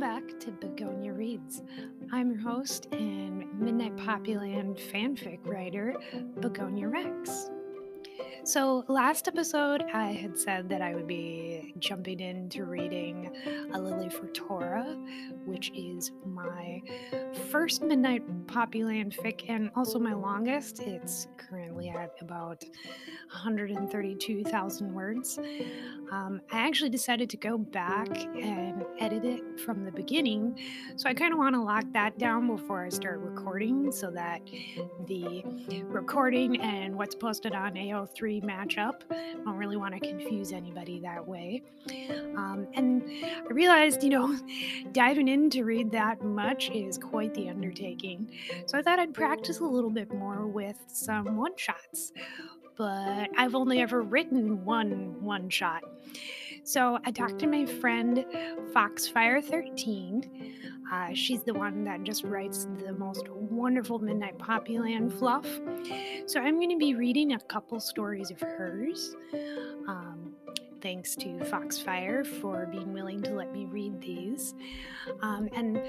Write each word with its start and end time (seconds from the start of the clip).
back 0.00 0.22
to 0.40 0.50
Begonia 0.50 1.12
Reads. 1.12 1.62
I'm 2.10 2.30
your 2.30 2.40
host 2.40 2.88
and 2.92 3.44
Midnight 3.60 3.98
Poppyland 3.98 4.80
fanfic 4.80 5.40
writer, 5.44 5.94
Begonia 6.40 6.88
Rex. 6.88 7.50
So, 8.44 8.86
last 8.88 9.28
episode, 9.28 9.84
I 9.92 10.12
had 10.12 10.38
said 10.38 10.70
that 10.70 10.80
I 10.80 10.94
would 10.94 11.06
be 11.06 11.74
jumping 11.78 12.20
into 12.20 12.64
reading 12.64 13.30
A 13.74 13.78
Lily 13.78 14.08
for 14.08 14.26
Tora, 14.28 14.96
which 15.44 15.70
is 15.74 16.12
my 16.24 16.80
first 17.50 17.82
Midnight 17.82 18.22
Poppyland 18.46 19.14
fic 19.14 19.44
and 19.50 19.70
also 19.76 19.98
my 19.98 20.14
longest. 20.14 20.80
It's 20.80 21.28
currently 21.36 21.67
at 21.86 22.20
about 22.20 22.64
132,000 23.32 24.94
words. 24.94 25.38
Um, 26.10 26.40
I 26.50 26.66
actually 26.66 26.90
decided 26.90 27.28
to 27.30 27.36
go 27.36 27.58
back 27.58 28.08
and 28.24 28.84
edit 28.98 29.24
it 29.24 29.60
from 29.60 29.84
the 29.84 29.92
beginning. 29.92 30.58
So 30.96 31.08
I 31.08 31.14
kind 31.14 31.32
of 31.32 31.38
want 31.38 31.54
to 31.54 31.60
lock 31.60 31.84
that 31.92 32.18
down 32.18 32.46
before 32.46 32.84
I 32.84 32.88
start 32.88 33.18
recording 33.20 33.92
so 33.92 34.10
that 34.12 34.40
the 35.06 35.42
recording 35.84 36.60
and 36.60 36.96
what's 36.96 37.14
posted 37.14 37.52
on 37.52 37.74
AO3 37.74 38.42
match 38.42 38.78
up. 38.78 39.04
I 39.10 39.34
don't 39.44 39.56
really 39.56 39.76
want 39.76 39.94
to 39.94 40.00
confuse 40.00 40.52
anybody 40.52 40.98
that 41.00 41.26
way. 41.26 41.62
Um, 42.36 42.66
and 42.74 43.02
I 43.24 43.52
realized, 43.52 44.02
you 44.02 44.10
know, 44.10 44.38
diving 44.92 45.28
in 45.28 45.50
to 45.50 45.64
read 45.64 45.90
that 45.92 46.22
much 46.22 46.70
is 46.70 46.96
quite 46.98 47.34
the 47.34 47.48
undertaking. 47.48 48.30
So 48.66 48.78
I 48.78 48.82
thought 48.82 48.98
I'd 48.98 49.14
practice 49.14 49.60
a 49.60 49.64
little 49.64 49.90
bit 49.90 50.12
more 50.12 50.46
with 50.46 50.76
some 50.88 51.36
one 51.36 51.56
shots 51.56 52.12
but 52.78 53.28
I've 53.36 53.54
only 53.56 53.80
ever 53.80 54.00
written 54.00 54.64
one 54.64 55.20
one 55.20 55.50
shot. 55.50 55.82
So 56.62 56.98
I 57.04 57.10
talked 57.10 57.38
to 57.40 57.46
my 57.46 57.66
friend 57.66 58.24
Foxfire13. 58.72 60.54
Uh, 60.90 61.08
she's 61.12 61.42
the 61.42 61.52
one 61.52 61.84
that 61.84 62.02
just 62.02 62.24
writes 62.24 62.66
the 62.84 62.92
most 62.92 63.28
wonderful 63.28 63.98
Midnight 63.98 64.38
Poppyland 64.38 65.18
fluff. 65.18 65.46
So 66.26 66.40
I'm 66.40 66.56
going 66.56 66.70
to 66.70 66.78
be 66.78 66.94
reading 66.94 67.32
a 67.32 67.40
couple 67.40 67.80
stories 67.80 68.30
of 68.30 68.40
hers. 68.40 69.14
Um, 69.86 70.34
thanks 70.80 71.16
to 71.16 71.26
Foxfire 71.44 72.24
for 72.24 72.66
being 72.66 72.92
willing 72.92 73.22
to 73.22 73.32
let 73.32 73.52
me 73.52 73.66
read 73.66 74.00
these. 74.00 74.54
Um, 75.20 75.48
and 75.54 75.82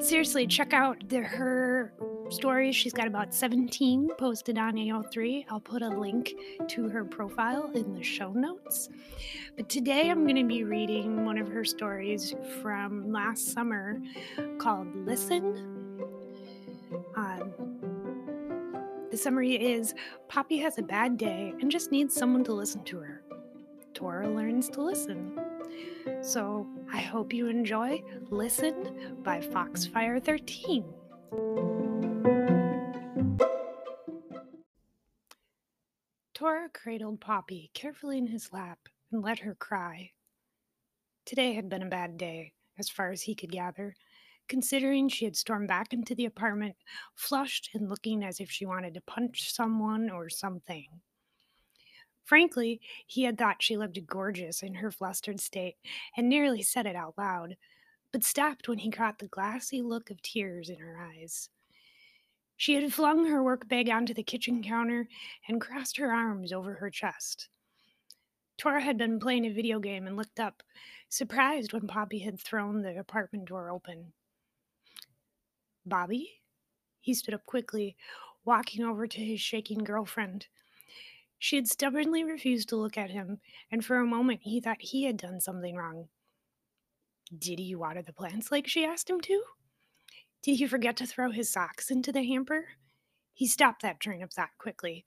seriously, 0.00 0.46
check 0.46 0.72
out 0.72 0.96
the, 1.08 1.20
her 1.20 1.92
stories. 2.30 2.76
She's 2.76 2.92
got 2.92 3.06
about 3.06 3.34
17 3.34 4.10
posted 4.18 4.58
on 4.58 4.74
AO3. 4.74 5.46
I'll 5.48 5.60
put 5.60 5.82
a 5.82 5.88
link 5.88 6.34
to 6.68 6.88
her 6.88 7.04
profile 7.04 7.70
in 7.74 7.94
the 7.94 8.02
show 8.02 8.32
notes. 8.32 8.88
But 9.56 9.68
today 9.68 10.10
I'm 10.10 10.24
going 10.24 10.36
to 10.36 10.44
be 10.44 10.64
reading 10.64 11.24
one 11.24 11.38
of 11.38 11.48
her 11.48 11.64
stories 11.64 12.34
from 12.62 13.12
last 13.12 13.52
summer 13.52 14.00
called 14.58 14.94
Listen. 15.06 15.98
Um, 17.16 17.52
the 19.10 19.16
summary 19.16 19.54
is 19.54 19.94
Poppy 20.28 20.58
has 20.58 20.78
a 20.78 20.82
bad 20.82 21.18
day 21.18 21.52
and 21.60 21.70
just 21.70 21.90
needs 21.90 22.14
someone 22.14 22.44
to 22.44 22.52
listen 22.52 22.84
to 22.84 22.98
her. 22.98 23.22
Tora 23.94 24.28
learns 24.28 24.68
to 24.70 24.82
listen. 24.82 25.38
So 26.22 26.66
I 26.92 27.00
hope 27.00 27.32
you 27.32 27.48
enjoy 27.48 28.02
Listen 28.30 29.18
by 29.22 29.40
Foxfire 29.40 30.20
13. 30.20 30.84
Tora 36.50 36.68
cradled 36.68 37.20
Poppy 37.20 37.70
carefully 37.74 38.18
in 38.18 38.26
his 38.26 38.52
lap 38.52 38.80
and 39.12 39.22
let 39.22 39.38
her 39.38 39.54
cry. 39.54 40.10
Today 41.24 41.52
had 41.52 41.68
been 41.68 41.84
a 41.84 41.88
bad 41.88 42.18
day, 42.18 42.54
as 42.76 42.88
far 42.88 43.12
as 43.12 43.22
he 43.22 43.36
could 43.36 43.52
gather, 43.52 43.94
considering 44.48 45.08
she 45.08 45.24
had 45.24 45.36
stormed 45.36 45.68
back 45.68 45.92
into 45.92 46.12
the 46.12 46.24
apartment, 46.24 46.74
flushed 47.14 47.70
and 47.72 47.88
looking 47.88 48.24
as 48.24 48.40
if 48.40 48.50
she 48.50 48.66
wanted 48.66 48.94
to 48.94 49.00
punch 49.00 49.52
someone 49.54 50.10
or 50.10 50.28
something. 50.28 50.88
Frankly, 52.24 52.80
he 53.06 53.22
had 53.22 53.38
thought 53.38 53.62
she 53.62 53.76
looked 53.76 54.04
gorgeous 54.04 54.60
in 54.60 54.74
her 54.74 54.90
flustered 54.90 55.38
state 55.38 55.76
and 56.16 56.28
nearly 56.28 56.62
said 56.62 56.84
it 56.84 56.96
out 56.96 57.14
loud, 57.16 57.56
but 58.10 58.24
stopped 58.24 58.66
when 58.66 58.78
he 58.78 58.90
caught 58.90 59.20
the 59.20 59.28
glassy 59.28 59.82
look 59.82 60.10
of 60.10 60.20
tears 60.20 60.68
in 60.68 60.78
her 60.78 60.98
eyes. 60.98 61.48
She 62.60 62.74
had 62.74 62.92
flung 62.92 63.24
her 63.24 63.42
work 63.42 63.68
bag 63.68 63.88
onto 63.88 64.12
the 64.12 64.22
kitchen 64.22 64.62
counter 64.62 65.08
and 65.48 65.62
crossed 65.62 65.96
her 65.96 66.12
arms 66.12 66.52
over 66.52 66.74
her 66.74 66.90
chest. 66.90 67.48
Tora 68.58 68.82
had 68.82 68.98
been 68.98 69.18
playing 69.18 69.46
a 69.46 69.50
video 69.50 69.80
game 69.80 70.06
and 70.06 70.14
looked 70.14 70.38
up, 70.38 70.62
surprised 71.08 71.72
when 71.72 71.86
Poppy 71.86 72.18
had 72.18 72.38
thrown 72.38 72.82
the 72.82 72.98
apartment 72.98 73.46
door 73.46 73.70
open. 73.70 74.12
Bobby? 75.86 76.42
He 77.00 77.14
stood 77.14 77.32
up 77.32 77.46
quickly, 77.46 77.96
walking 78.44 78.84
over 78.84 79.06
to 79.06 79.24
his 79.24 79.40
shaking 79.40 79.82
girlfriend. 79.82 80.48
She 81.38 81.56
had 81.56 81.66
stubbornly 81.66 82.24
refused 82.24 82.68
to 82.68 82.76
look 82.76 82.98
at 82.98 83.10
him, 83.10 83.40
and 83.72 83.82
for 83.82 83.96
a 83.96 84.06
moment 84.06 84.40
he 84.42 84.60
thought 84.60 84.82
he 84.82 85.04
had 85.04 85.16
done 85.16 85.40
something 85.40 85.76
wrong. 85.76 86.10
Did 87.38 87.58
he 87.58 87.74
water 87.74 88.02
the 88.02 88.12
plants 88.12 88.52
like 88.52 88.66
she 88.66 88.84
asked 88.84 89.08
him 89.08 89.22
to? 89.22 89.44
Did 90.42 90.56
he 90.56 90.66
forget 90.66 90.96
to 90.96 91.06
throw 91.06 91.30
his 91.30 91.50
socks 91.50 91.90
into 91.90 92.12
the 92.12 92.24
hamper? 92.24 92.68
He 93.34 93.46
stopped 93.46 93.82
that 93.82 94.00
train 94.00 94.22
of 94.22 94.32
thought 94.32 94.50
quickly. 94.58 95.04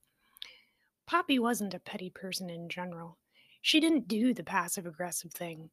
Poppy 1.07 1.39
wasn't 1.39 1.73
a 1.73 1.79
petty 1.79 2.09
person 2.09 2.49
in 2.49 2.69
general. 2.69 3.17
She 3.61 3.79
didn't 3.79 4.07
do 4.07 4.33
the 4.33 4.43
passive 4.43 4.85
aggressive 4.85 5.31
thing. 5.31 5.69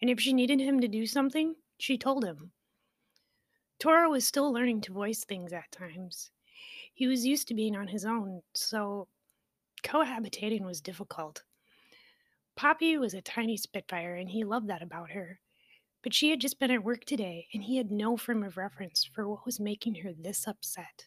And 0.00 0.10
if 0.10 0.20
she 0.20 0.32
needed 0.32 0.60
him 0.60 0.80
to 0.80 0.88
do 0.88 1.06
something, 1.06 1.56
she 1.78 1.98
told 1.98 2.24
him. 2.24 2.52
Tora 3.78 4.08
was 4.08 4.26
still 4.26 4.52
learning 4.52 4.80
to 4.82 4.92
voice 4.92 5.24
things 5.24 5.52
at 5.52 5.72
times. 5.72 6.30
He 6.92 7.06
was 7.06 7.26
used 7.26 7.48
to 7.48 7.54
being 7.54 7.76
on 7.76 7.88
his 7.88 8.04
own, 8.04 8.42
so 8.54 9.08
cohabitating 9.82 10.64
was 10.64 10.80
difficult. 10.80 11.42
Poppy 12.56 12.96
was 12.96 13.14
a 13.14 13.20
tiny 13.20 13.56
spitfire, 13.56 14.14
and 14.14 14.30
he 14.30 14.44
loved 14.44 14.68
that 14.68 14.82
about 14.82 15.10
her. 15.10 15.40
But 16.04 16.12
she 16.12 16.28
had 16.28 16.40
just 16.40 16.60
been 16.60 16.70
at 16.70 16.84
work 16.84 17.06
today, 17.06 17.48
and 17.54 17.64
he 17.64 17.78
had 17.78 17.90
no 17.90 18.18
frame 18.18 18.44
of 18.44 18.58
reference 18.58 19.04
for 19.04 19.26
what 19.26 19.46
was 19.46 19.58
making 19.58 19.96
her 19.96 20.12
this 20.12 20.46
upset. 20.46 21.06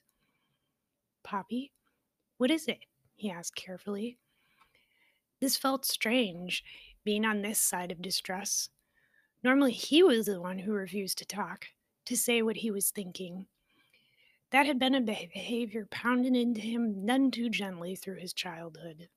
Poppy, 1.24 1.72
what 2.38 2.50
is 2.50 2.68
it? 2.68 2.80
he 3.16 3.30
asked 3.30 3.56
carefully. 3.56 4.18
This 5.40 5.56
felt 5.56 5.86
strange, 5.86 6.63
being 7.03 7.25
on 7.25 7.44
this 7.44 7.59
side 7.59 7.91
of 7.91 8.02
distress. 8.02 8.69
Normally, 9.44 9.72
he 9.72 10.02
was 10.02 10.25
the 10.25 10.41
one 10.41 10.57
who 10.57 10.72
refused 10.72 11.19
to 11.19 11.25
talk, 11.25 11.68
to 12.06 12.18
say 12.18 12.41
what 12.41 12.57
he 12.57 12.72
was 12.72 12.90
thinking. 12.90 13.46
That 14.50 14.66
had 14.66 14.80
been 14.80 14.96
a 14.96 15.02
behavior 15.02 15.88
pounded 15.91 16.36
into 16.36 16.62
him 16.62 17.06
none 17.06 17.30
too 17.30 17.50
gently 17.50 17.96
through 17.96 18.18
his 18.18 18.34
childhood. 18.34 19.09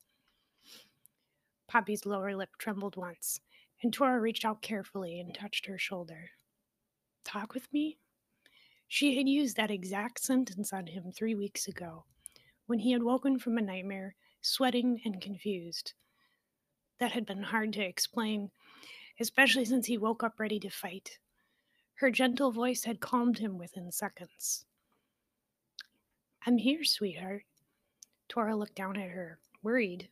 Poppy's 1.67 2.05
lower 2.05 2.35
lip 2.35 2.51
trembled 2.59 2.97
once, 2.97 3.39
and 3.81 3.91
Tora 3.91 4.19
reached 4.19 4.45
out 4.45 4.61
carefully 4.61 5.19
and 5.19 5.33
touched 5.33 5.65
her 5.65 5.77
shoulder. 5.77 6.29
Talk 7.23 7.53
with 7.53 7.71
me? 7.73 7.97
She 8.87 9.15
had 9.15 9.27
used 9.27 9.55
that 9.55 9.71
exact 9.71 10.19
sentence 10.19 10.73
on 10.73 10.87
him 10.87 11.11
three 11.11 11.35
weeks 11.35 11.67
ago, 11.67 12.05
when 12.65 12.79
he 12.79 12.91
had 12.91 13.03
woken 13.03 13.39
from 13.39 13.57
a 13.57 13.61
nightmare, 13.61 14.15
sweating 14.41 14.99
and 15.05 15.21
confused. 15.21 15.93
That 16.99 17.13
had 17.13 17.25
been 17.25 17.43
hard 17.43 17.73
to 17.73 17.81
explain, 17.81 18.51
especially 19.19 19.65
since 19.65 19.87
he 19.87 19.97
woke 19.97 20.23
up 20.23 20.39
ready 20.39 20.59
to 20.59 20.69
fight. 20.69 21.17
Her 21.95 22.11
gentle 22.11 22.51
voice 22.51 22.83
had 22.83 22.99
calmed 22.99 23.37
him 23.37 23.57
within 23.57 23.91
seconds. 23.91 24.65
I'm 26.45 26.57
here, 26.57 26.83
sweetheart. 26.83 27.43
Tora 28.27 28.55
looked 28.55 28.75
down 28.75 28.97
at 28.97 29.09
her, 29.09 29.39
worried. 29.61 30.09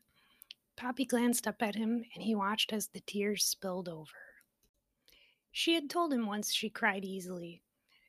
Poppy 0.79 1.03
glanced 1.03 1.45
up 1.45 1.61
at 1.61 1.75
him, 1.75 2.05
and 2.15 2.23
he 2.23 2.33
watched 2.33 2.71
as 2.71 2.87
the 2.87 3.01
tears 3.01 3.43
spilled 3.43 3.89
over. 3.89 4.07
She 5.51 5.73
had 5.73 5.89
told 5.89 6.13
him 6.13 6.25
once 6.25 6.53
she 6.53 6.69
cried 6.69 7.03
easily, 7.03 7.61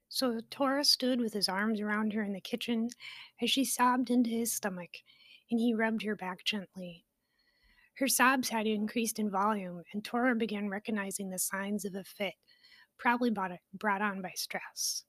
so 0.08 0.40
Tora 0.50 0.84
stood 0.84 1.20
with 1.20 1.32
his 1.32 1.48
arms 1.48 1.80
around 1.80 2.12
her 2.12 2.22
in 2.22 2.32
the 2.32 2.40
kitchen 2.40 2.90
as 3.42 3.50
she 3.50 3.64
sobbed 3.64 4.08
into 4.08 4.30
his 4.30 4.52
stomach, 4.52 4.98
and 5.50 5.58
he 5.58 5.74
rubbed 5.74 6.04
her 6.04 6.14
back 6.14 6.44
gently. 6.44 7.04
Her 7.94 8.06
sobs 8.06 8.50
had 8.50 8.68
increased 8.68 9.18
in 9.18 9.32
volume, 9.32 9.82
and 9.92 10.04
Tora 10.04 10.36
began 10.36 10.68
recognizing 10.68 11.28
the 11.28 11.40
signs 11.40 11.84
of 11.84 11.96
a 11.96 12.04
fit, 12.04 12.34
probably 12.98 13.30
brought 13.30 14.00
on 14.00 14.22
by 14.22 14.30
stress. 14.36 15.02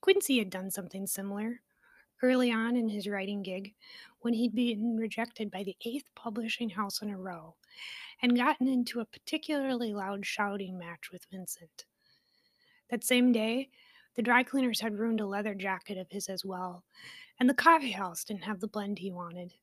Quincy 0.00 0.38
had 0.38 0.50
done 0.50 0.70
something 0.70 1.08
similar, 1.08 1.62
early 2.22 2.50
on 2.50 2.76
in 2.76 2.88
his 2.88 3.06
writing 3.06 3.42
gig 3.42 3.74
when 4.20 4.34
he'd 4.34 4.54
been 4.54 4.96
rejected 4.96 5.50
by 5.50 5.62
the 5.62 5.76
eighth 5.84 6.08
publishing 6.14 6.70
house 6.70 7.02
in 7.02 7.10
a 7.10 7.16
row 7.16 7.54
and 8.22 8.36
gotten 8.36 8.68
into 8.68 9.00
a 9.00 9.04
particularly 9.04 9.92
loud 9.92 10.24
shouting 10.24 10.78
match 10.78 11.10
with 11.12 11.26
Vincent. 11.30 11.84
That 12.90 13.04
same 13.04 13.32
day, 13.32 13.68
the 14.14 14.22
dry 14.22 14.42
cleaners 14.42 14.80
had 14.80 14.98
ruined 14.98 15.20
a 15.20 15.26
leather 15.26 15.54
jacket 15.54 15.98
of 15.98 16.10
his 16.10 16.28
as 16.28 16.44
well, 16.44 16.84
and 17.38 17.48
the 17.48 17.54
coffee 17.54 17.90
house 17.90 18.24
didn't 18.24 18.44
have 18.44 18.60
the 18.60 18.68
blend 18.68 18.98
he 18.98 19.10
wanted. 19.10 19.54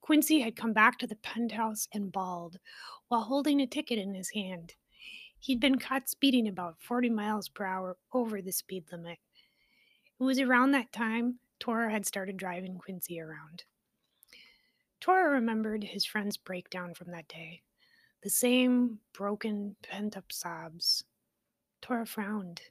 Quincy 0.00 0.40
had 0.40 0.54
come 0.54 0.72
back 0.72 0.98
to 0.98 1.06
the 1.06 1.16
penthouse 1.16 1.88
and 1.92 2.12
bawled 2.12 2.58
while 3.08 3.22
holding 3.22 3.60
a 3.60 3.66
ticket 3.66 3.98
in 3.98 4.14
his 4.14 4.30
hand. 4.30 4.74
He'd 5.40 5.58
been 5.58 5.78
caught 5.78 6.08
speeding 6.08 6.46
about 6.46 6.76
40 6.80 7.10
miles 7.10 7.48
per 7.48 7.64
hour 7.64 7.96
over 8.12 8.40
the 8.40 8.52
speed 8.52 8.84
limit. 8.92 9.18
It 10.18 10.22
was 10.22 10.38
around 10.38 10.70
that 10.70 10.92
time 10.92 11.40
Tora 11.58 11.90
had 11.90 12.06
started 12.06 12.36
driving 12.36 12.78
Quincy 12.78 13.20
around. 13.20 13.64
Tora 15.00 15.30
remembered 15.30 15.84
his 15.84 16.04
friend's 16.04 16.36
breakdown 16.36 16.94
from 16.94 17.10
that 17.10 17.28
day. 17.28 17.62
The 18.22 18.30
same 18.30 19.00
broken, 19.12 19.76
pent 19.82 20.16
up 20.16 20.32
sobs. 20.32 21.04
Tora 21.80 22.06
frowned. 22.06 22.62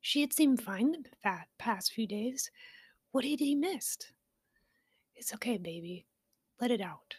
She 0.00 0.20
had 0.20 0.32
seemed 0.32 0.62
fine 0.62 0.92
the 1.02 1.44
past 1.58 1.92
few 1.92 2.06
days. 2.06 2.50
What 3.10 3.24
had 3.24 3.40
he 3.40 3.54
missed? 3.54 4.12
It's 5.14 5.34
okay, 5.34 5.58
baby. 5.58 6.06
Let 6.60 6.70
it 6.70 6.80
out, 6.80 7.16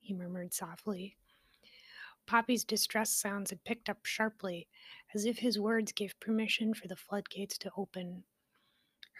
he 0.00 0.14
murmured 0.14 0.54
softly. 0.54 1.16
Poppy's 2.26 2.64
distress 2.64 3.10
sounds 3.10 3.50
had 3.50 3.64
picked 3.64 3.88
up 3.88 4.06
sharply, 4.06 4.68
as 5.14 5.24
if 5.24 5.38
his 5.38 5.58
words 5.58 5.92
gave 5.92 6.18
permission 6.20 6.72
for 6.72 6.88
the 6.88 6.96
floodgates 6.96 7.58
to 7.58 7.70
open. 7.76 8.24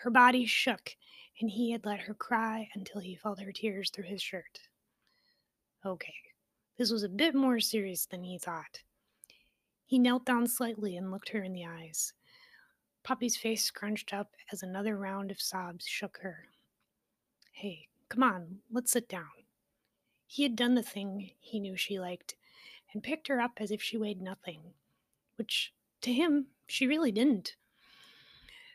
Her 0.03 0.11
body 0.11 0.47
shook, 0.47 0.97
and 1.41 1.49
he 1.49 1.71
had 1.71 1.87
let 1.87 2.01
her 2.01 2.15
cry 2.15 2.69
until 2.75 3.01
he 3.01 3.15
felt 3.15 3.39
her 3.39 3.53
tears 3.53 3.89
through 3.89 4.07
his 4.07 4.21
shirt. 4.21 4.59
Okay, 5.87 6.15
this 6.77 6.91
was 6.91 7.05
a 7.05 7.09
bit 7.09 7.37
more 7.37 7.61
serious 7.61 8.07
than 8.07 8.25
he 8.25 8.37
thought. 8.37 8.83
He 9.87 10.01
knelt 10.01 10.27
down 10.27 10.49
slightly 10.49 10.97
and 10.97 11.13
looked 11.13 11.29
her 11.29 11.45
in 11.45 11.53
the 11.53 11.67
eyes. 11.67 12.15
Poppy's 13.05 13.37
face 13.37 13.63
scrunched 13.65 14.13
up 14.13 14.33
as 14.51 14.65
another 14.65 14.97
round 14.97 15.31
of 15.31 15.41
sobs 15.41 15.87
shook 15.87 16.19
her. 16.21 16.49
Hey, 17.53 17.87
come 18.09 18.25
on, 18.25 18.59
let's 18.73 18.91
sit 18.91 19.09
down. 19.09 19.31
He 20.27 20.43
had 20.43 20.57
done 20.57 20.75
the 20.75 20.83
thing 20.83 21.31
he 21.39 21.61
knew 21.61 21.77
she 21.77 22.01
liked 22.01 22.35
and 22.93 23.05
picked 23.05 23.29
her 23.29 23.41
up 23.41 23.53
as 23.59 23.71
if 23.71 23.81
she 23.81 23.97
weighed 23.97 24.21
nothing, 24.21 24.63
which, 25.37 25.73
to 26.01 26.13
him, 26.13 26.49
she 26.67 26.89
really 26.89 27.13
didn't. 27.13 27.55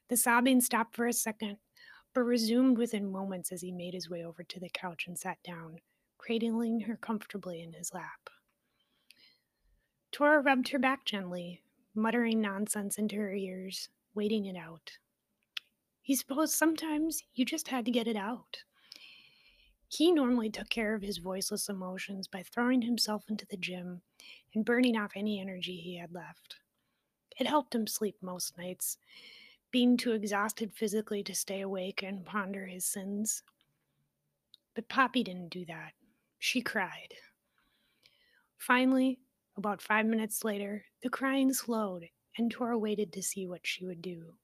The 0.10 0.18
sobbing 0.18 0.62
stopped 0.62 0.96
for 0.96 1.06
a 1.06 1.14
second, 1.14 1.58
but 2.14 2.22
resumed 2.22 2.78
within 2.78 3.12
moments 3.12 3.52
as 3.52 3.62
he 3.62 3.72
made 3.72 3.94
his 3.94 4.10
way 4.10 4.24
over 4.24 4.44
to 4.44 4.60
the 4.60 4.70
couch 4.70 5.06
and 5.08 5.18
sat 5.20 5.38
down, 5.44 5.80
cradling 6.18 6.82
her 6.82 6.96
comfortably 6.96 7.62
in 7.62 7.74
his 7.74 7.94
lap. 7.94 8.30
Tora 10.12 10.42
rubbed 10.42 10.70
her 10.70 10.80
back 10.80 11.06
gently, 11.06 11.62
muttering 11.94 12.40
nonsense 12.40 12.98
into 12.98 13.18
her 13.18 13.34
ears, 13.34 13.90
waiting 14.16 14.46
it 14.46 14.56
out. 14.56 14.98
He 16.02 16.16
supposed 16.16 16.54
sometimes 16.54 17.24
you 17.34 17.44
just 17.44 17.68
had 17.68 17.84
to 17.86 17.92
get 17.92 18.08
it 18.08 18.16
out. 18.16 18.64
He 19.90 20.12
normally 20.12 20.50
took 20.50 20.70
care 20.70 20.94
of 20.94 21.02
his 21.02 21.18
voiceless 21.18 21.70
emotions 21.70 22.28
by 22.28 22.44
throwing 22.44 22.82
himself 22.82 23.26
into 23.30 23.46
the 23.46 23.58
gym 23.58 24.02
and 24.56 24.66
burning 24.66 24.98
off 24.98 25.12
any 25.16 25.40
energy 25.40 25.78
he 25.78 25.98
had 25.98 26.14
left. 26.14 26.56
It 27.40 27.48
helped 27.48 27.76
him 27.76 27.88
sleep 27.88 28.16
most 28.22 28.58
nights, 28.58 28.98
being 29.72 29.98
too 29.98 30.14
exhausted 30.14 30.74
physically 30.74 31.24
to 31.24 31.36
stay 31.36 31.62
awake 31.62 32.04
and 32.04 32.26
ponder 32.26 32.66
his 32.66 32.86
sins. 32.86 33.44
But 34.76 34.90
Poppy 34.90 35.24
didn't 35.24 35.50
do 35.50 35.66
that. 35.66 35.94
She 36.40 36.62
cried. 36.62 37.14
Finally, 38.58 39.20
about 39.56 39.82
five 39.82 40.06
minutes 40.06 40.44
later, 40.44 40.86
the 41.02 41.10
crying 41.10 41.52
slowed, 41.52 42.10
and 42.38 42.52
Tora 42.52 42.78
waited 42.78 43.12
to 43.14 43.24
see 43.24 43.48
what 43.48 43.66
she 43.66 43.86
would 43.86 44.02
do. 44.02 44.36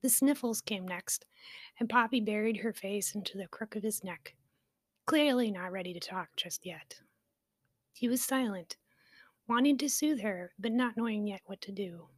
The 0.00 0.08
sniffles 0.08 0.60
came 0.60 0.88
next, 0.88 1.26
and 1.78 1.88
Poppy 1.88 2.20
buried 2.20 2.58
her 2.58 2.72
face 2.72 3.14
into 3.14 3.38
the 3.38 3.46
crook 3.46 3.76
of 3.76 3.82
his 3.82 4.02
neck, 4.02 4.34
clearly 5.06 5.50
not 5.50 5.72
ready 5.72 5.92
to 5.92 6.00
talk 6.00 6.30
just 6.36 6.66
yet. 6.66 7.00
He 7.92 8.08
was 8.08 8.24
silent, 8.24 8.76
wanting 9.46 9.78
to 9.78 9.88
soothe 9.88 10.20
her, 10.22 10.52
but 10.58 10.72
not 10.72 10.96
knowing 10.96 11.26
yet 11.26 11.42
what 11.44 11.60
to 11.62 11.72
do. 11.72 12.08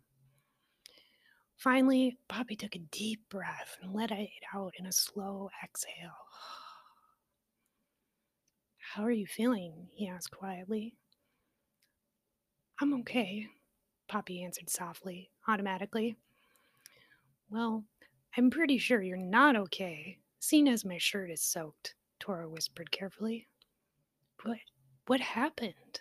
Finally, 1.57 2.19
Poppy 2.29 2.57
took 2.57 2.75
a 2.75 2.81
deep 2.91 3.21
breath 3.31 3.77
and 3.81 3.95
let 3.95 4.11
it 4.11 4.29
out 4.55 4.73
in 4.79 4.87
a 4.87 4.93
slow 4.93 5.51
exhale. 5.63 6.17
How 8.79 9.03
are 9.03 9.11
you 9.11 9.27
feeling? 9.27 9.89
he 9.93 10.07
asked 10.07 10.31
quietly. 10.31 10.95
I'm 12.81 12.93
okay, 13.01 13.49
Poppy 14.09 14.45
answered 14.45 14.69
softly, 14.69 15.31
automatically. 15.49 16.17
Well, 17.51 17.85
I'm 18.37 18.51
pretty 18.51 18.79
sure 18.79 19.03
you're 19.03 19.17
not 19.17 19.57
okay, 19.57 20.19
seeing 20.41 20.69
as 20.69 20.85
my 20.85 20.99
shirt 20.99 21.31
is 21.31 21.41
soaked, 21.43 21.95
Tora 22.19 22.49
whispered 22.49 22.91
carefully. 22.91 23.49
What 24.43 24.59
what 25.07 25.21
happened? 25.21 26.01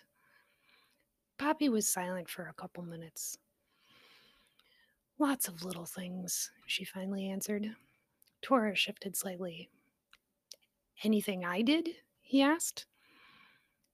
Poppy 1.38 1.68
was 1.68 1.88
silent 1.88 2.28
for 2.28 2.46
a 2.46 2.54
couple 2.54 2.82
minutes. 2.82 3.38
Lots 5.18 5.46
of 5.46 5.64
little 5.64 5.86
things, 5.86 6.50
she 6.66 6.84
finally 6.84 7.30
answered. 7.30 7.70
Tora 8.42 8.74
shifted 8.74 9.16
slightly. 9.16 9.70
Anything 11.04 11.44
I 11.44 11.62
did? 11.62 11.88
he 12.20 12.42
asked. 12.42 12.86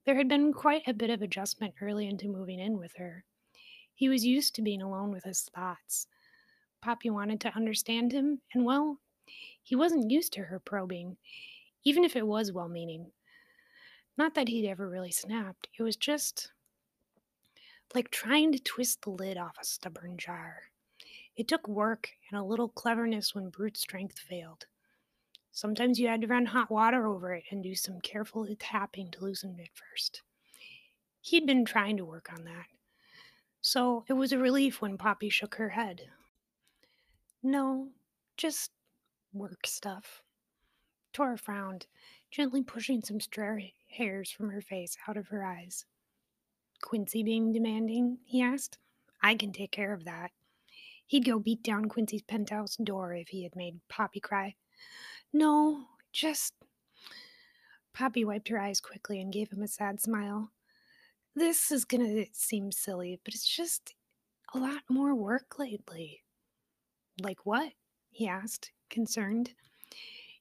There 0.06 0.16
had 0.16 0.28
been 0.28 0.52
quite 0.54 0.82
a 0.86 0.94
bit 0.94 1.10
of 1.10 1.20
adjustment 1.20 1.74
early 1.82 2.08
into 2.08 2.26
moving 2.26 2.58
in 2.58 2.78
with 2.78 2.94
her. 2.96 3.24
He 3.94 4.08
was 4.08 4.24
used 4.24 4.54
to 4.54 4.62
being 4.62 4.80
alone 4.80 5.10
with 5.10 5.24
his 5.24 5.42
thoughts. 5.42 6.06
Poppy 6.80 7.10
wanted 7.10 7.38
to 7.42 7.54
understand 7.54 8.12
him, 8.12 8.40
and 8.54 8.64
well, 8.64 8.98
he 9.62 9.76
wasn't 9.76 10.10
used 10.10 10.32
to 10.32 10.44
her 10.44 10.58
probing, 10.58 11.18
even 11.84 12.02
if 12.02 12.16
it 12.16 12.26
was 12.26 12.50
well 12.50 12.68
meaning. 12.68 13.12
Not 14.16 14.34
that 14.34 14.48
he'd 14.48 14.68
ever 14.68 14.88
really 14.88 15.12
snapped, 15.12 15.68
it 15.78 15.82
was 15.82 15.96
just 15.96 16.50
like 17.94 18.10
trying 18.10 18.52
to 18.52 18.58
twist 18.58 19.02
the 19.02 19.10
lid 19.10 19.36
off 19.36 19.56
a 19.60 19.64
stubborn 19.64 20.16
jar. 20.16 20.62
It 21.40 21.48
took 21.48 21.66
work 21.66 22.10
and 22.30 22.38
a 22.38 22.44
little 22.44 22.68
cleverness 22.68 23.34
when 23.34 23.48
brute 23.48 23.78
strength 23.78 24.18
failed. 24.18 24.66
Sometimes 25.50 25.98
you 25.98 26.06
had 26.06 26.20
to 26.20 26.26
run 26.26 26.44
hot 26.44 26.70
water 26.70 27.06
over 27.06 27.32
it 27.32 27.44
and 27.50 27.62
do 27.62 27.74
some 27.74 27.98
careful 28.02 28.46
tapping 28.58 29.10
to 29.12 29.24
loosen 29.24 29.58
it 29.58 29.70
first. 29.72 30.20
He'd 31.22 31.46
been 31.46 31.64
trying 31.64 31.96
to 31.96 32.04
work 32.04 32.30
on 32.30 32.44
that. 32.44 32.66
So 33.62 34.04
it 34.06 34.12
was 34.12 34.34
a 34.34 34.38
relief 34.38 34.82
when 34.82 34.98
Poppy 34.98 35.30
shook 35.30 35.54
her 35.54 35.70
head. 35.70 36.02
No, 37.42 37.88
just 38.36 38.72
work 39.32 39.66
stuff. 39.66 40.20
Tora 41.14 41.38
frowned, 41.38 41.86
gently 42.30 42.62
pushing 42.62 43.00
some 43.00 43.18
stray 43.18 43.72
hairs 43.88 44.30
from 44.30 44.50
her 44.50 44.60
face 44.60 44.98
out 45.08 45.16
of 45.16 45.28
her 45.28 45.42
eyes. 45.42 45.86
Quincy 46.82 47.22
being 47.22 47.50
demanding? 47.50 48.18
he 48.26 48.42
asked. 48.42 48.76
I 49.22 49.36
can 49.36 49.54
take 49.54 49.70
care 49.70 49.94
of 49.94 50.04
that. 50.04 50.32
He'd 51.10 51.24
go 51.24 51.40
beat 51.40 51.64
down 51.64 51.86
Quincy's 51.86 52.22
penthouse 52.22 52.76
door 52.76 53.12
if 53.14 53.30
he 53.30 53.42
had 53.42 53.56
made 53.56 53.80
Poppy 53.88 54.20
cry. 54.20 54.54
No, 55.32 55.86
just. 56.12 56.54
Poppy 57.92 58.24
wiped 58.24 58.46
her 58.46 58.60
eyes 58.60 58.80
quickly 58.80 59.20
and 59.20 59.32
gave 59.32 59.50
him 59.50 59.60
a 59.60 59.66
sad 59.66 60.00
smile. 60.00 60.52
This 61.34 61.72
is 61.72 61.84
gonna 61.84 62.26
seem 62.30 62.70
silly, 62.70 63.18
but 63.24 63.34
it's 63.34 63.48
just 63.48 63.96
a 64.54 64.58
lot 64.58 64.82
more 64.88 65.12
work 65.12 65.58
lately. 65.58 66.22
Like 67.20 67.44
what? 67.44 67.72
he 68.10 68.28
asked, 68.28 68.70
concerned. 68.88 69.54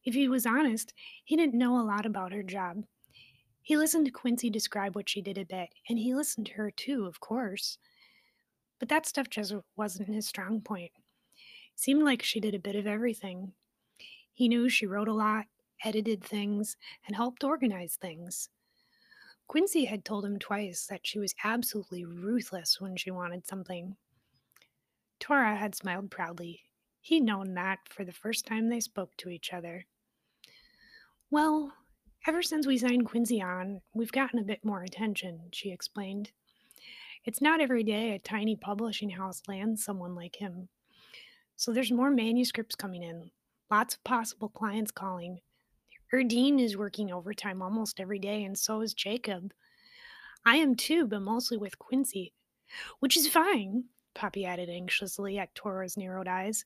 If 0.06 0.14
he 0.14 0.28
was 0.28 0.46
honest, 0.46 0.94
he 1.24 1.36
didn't 1.36 1.58
know 1.58 1.80
a 1.80 1.82
lot 1.82 2.06
about 2.06 2.32
her 2.32 2.44
job. 2.44 2.84
He 3.64 3.76
listened 3.76 4.06
to 4.06 4.12
Quincy 4.12 4.52
describe 4.52 4.96
what 4.96 5.10
she 5.10 5.24
did 5.24 5.40
a 5.40 5.46
bit, 5.46 5.70
and 5.90 5.98
he 5.98 6.14
listened 6.14 6.46
to 6.46 6.54
her 6.54 6.70
too, 6.70 7.08
of 7.08 7.20
course. 7.20 7.80
But 8.80 8.90
that 8.90 9.06
stuff 9.06 9.30
just 9.30 9.54
wasn't 9.76 10.10
his 10.10 10.28
strong 10.28 10.62
point. 10.62 10.92
seemed 11.76 12.04
like 12.04 12.24
she 12.24 12.40
did 12.40 12.56
a 12.56 12.60
bit 12.60 12.76
of 12.76 12.88
everything. 12.88 13.54
He 14.34 14.48
knew 14.48 14.70
she 14.70 14.86
wrote 14.86 15.08
a 15.08 15.14
lot, 15.14 15.46
edited 15.84 16.24
things, 16.24 16.78
and 17.06 17.16
helped 17.16 17.44
organize 17.44 17.96
things. 17.96 18.50
Quincy 19.48 19.86
had 19.86 20.06
told 20.06 20.26
him 20.26 20.40
twice 20.40 20.86
that 20.86 21.06
she 21.06 21.20
was 21.20 21.34
absolutely 21.44 22.06
ruthless 22.06 22.80
when 22.80 22.96
she 22.96 23.12
wanted 23.12 23.48
something. 23.48 23.98
Tora 25.20 25.56
had 25.56 25.76
smiled 25.76 26.12
proudly. 26.12 26.62
He'd 27.02 27.24
known 27.24 27.56
that 27.56 27.80
for 27.90 28.06
the 28.06 28.14
first 28.14 28.46
time 28.46 28.70
they 28.70 28.80
spoke 28.80 29.16
to 29.18 29.30
each 29.30 29.52
other. 29.52 29.86
Well, 31.32 31.74
ever 32.28 32.42
since 32.42 32.68
we 32.68 32.78
signed 32.78 33.06
Quincy 33.06 33.42
on, 33.42 33.82
we've 33.94 34.12
gotten 34.12 34.40
a 34.40 34.44
bit 34.44 34.64
more 34.64 34.84
attention, 34.84 35.50
she 35.52 35.72
explained. 35.72 36.32
It's 37.26 37.42
not 37.42 37.62
every 37.62 37.84
day 37.84 38.14
a 38.14 38.20
tiny 38.20 38.56
publishing 38.56 39.10
house 39.10 39.42
lands 39.48 39.84
someone 39.84 40.16
like 40.16 40.38
him. 40.38 40.70
So 41.56 41.74
there's 41.74 41.92
more 41.92 42.10
manuscripts 42.12 42.76
coming 42.76 43.04
in, 43.04 43.32
lots 43.70 43.96
of 43.96 44.04
possible 44.04 44.50
clients 44.50 44.92
calling. 44.92 45.40
Erdine 46.14 46.60
is 46.60 46.78
working 46.78 47.12
overtime 47.12 47.62
almost 47.62 48.00
every 48.00 48.20
day, 48.20 48.44
and 48.44 48.58
so 48.58 48.82
is 48.82 48.94
Jacob. 48.94 49.54
I 50.46 50.56
am 50.56 50.76
too, 50.76 51.06
but 51.06 51.22
mostly 51.22 51.58
with 51.58 51.78
Quincy, 51.78 52.34
which 53.00 53.18
is 53.18 53.28
fine, 53.28 53.84
Poppy 54.16 54.46
added 54.46 54.70
anxiously 54.70 55.38
at 55.38 55.54
Tora's 55.54 55.98
narrowed 55.98 56.28
eyes. 56.28 56.66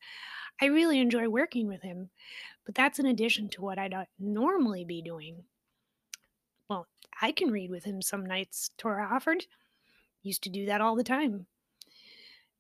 I 0.62 0.66
really 0.66 1.00
enjoy 1.00 1.28
working 1.28 1.68
with 1.68 1.82
him, 1.82 2.10
but 2.66 2.76
that's 2.76 3.00
in 3.00 3.06
addition 3.06 3.50
to 3.50 3.62
what 3.62 3.78
I'd 3.80 3.94
normally 4.20 4.86
be 4.86 5.02
doing. 5.02 5.44
Well, 6.70 6.88
I 7.22 7.32
can 7.32 7.52
read 7.52 7.70
with 7.70 7.84
him 7.84 8.02
some 8.02 8.26
nights, 8.26 8.70
Tora 8.78 9.08
offered. 9.12 9.46
Used 10.24 10.44
to 10.44 10.50
do 10.50 10.66
that 10.66 10.82
all 10.82 10.96
the 10.96 11.04
time. 11.04 11.46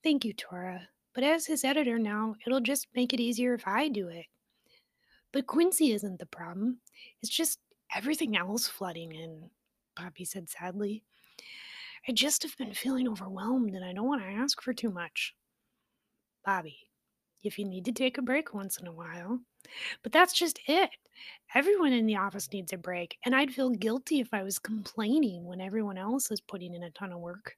Thank 0.03 0.25
you, 0.25 0.33
Tora. 0.33 0.89
But 1.15 1.23
as 1.23 1.45
his 1.45 1.63
editor 1.63 1.97
now, 1.97 2.35
it'll 2.45 2.59
just 2.59 2.87
make 2.93 3.13
it 3.13 3.19
easier 3.19 3.53
if 3.53 3.67
I 3.67 3.87
do 3.87 4.09
it. 4.09 4.25
But 5.31 5.47
Quincy 5.47 5.93
isn't 5.93 6.19
the 6.19 6.25
problem. 6.25 6.79
It's 7.21 7.31
just 7.31 7.59
everything 7.95 8.35
else 8.35 8.67
flooding 8.67 9.13
in, 9.13 9.49
Poppy 9.95 10.25
said 10.25 10.49
sadly. 10.49 11.03
I 12.07 12.11
just 12.11 12.43
have 12.43 12.57
been 12.57 12.73
feeling 12.73 13.07
overwhelmed 13.07 13.73
and 13.75 13.85
I 13.85 13.93
don't 13.93 14.07
want 14.07 14.21
to 14.21 14.27
ask 14.27 14.61
for 14.61 14.73
too 14.73 14.91
much. 14.91 15.33
Bobby, 16.45 16.77
if 17.43 17.59
you 17.59 17.65
need 17.65 17.85
to 17.85 17.91
take 17.91 18.17
a 18.17 18.21
break 18.21 18.53
once 18.53 18.77
in 18.77 18.87
a 18.87 18.91
while. 18.91 19.39
But 20.01 20.11
that's 20.11 20.33
just 20.33 20.59
it. 20.67 20.89
Everyone 21.55 21.93
in 21.93 22.05
the 22.05 22.15
office 22.17 22.51
needs 22.51 22.73
a 22.73 22.77
break, 22.77 23.17
and 23.25 23.35
I'd 23.35 23.53
feel 23.53 23.69
guilty 23.69 24.19
if 24.19 24.33
I 24.33 24.43
was 24.43 24.59
complaining 24.59 25.45
when 25.45 25.61
everyone 25.61 25.97
else 25.97 26.31
is 26.31 26.41
putting 26.41 26.73
in 26.73 26.83
a 26.83 26.91
ton 26.91 27.11
of 27.11 27.19
work. 27.19 27.57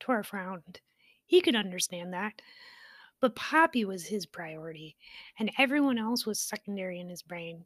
Tora 0.00 0.24
frowned. 0.24 0.80
He 1.24 1.40
could 1.40 1.56
understand 1.56 2.12
that. 2.12 2.42
But 3.20 3.36
Poppy 3.36 3.84
was 3.84 4.04
his 4.04 4.26
priority, 4.26 4.96
and 5.38 5.50
everyone 5.58 5.96
else 5.96 6.26
was 6.26 6.40
secondary 6.40 6.98
in 6.98 7.08
his 7.08 7.22
brain. 7.22 7.64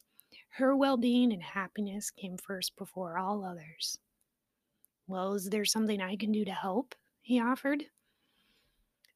Her 0.50 0.76
well 0.76 0.96
being 0.96 1.32
and 1.32 1.42
happiness 1.42 2.11
came 2.11 2.37
first 2.37 2.76
before 2.76 3.18
all 3.18 3.44
others. 3.44 3.99
Well, 5.06 5.35
is 5.35 5.49
there 5.49 5.64
something 5.64 6.00
I 6.00 6.16
can 6.16 6.32
do 6.32 6.44
to 6.44 6.52
help? 6.52 6.94
he 7.23 7.40
offered. 7.40 7.87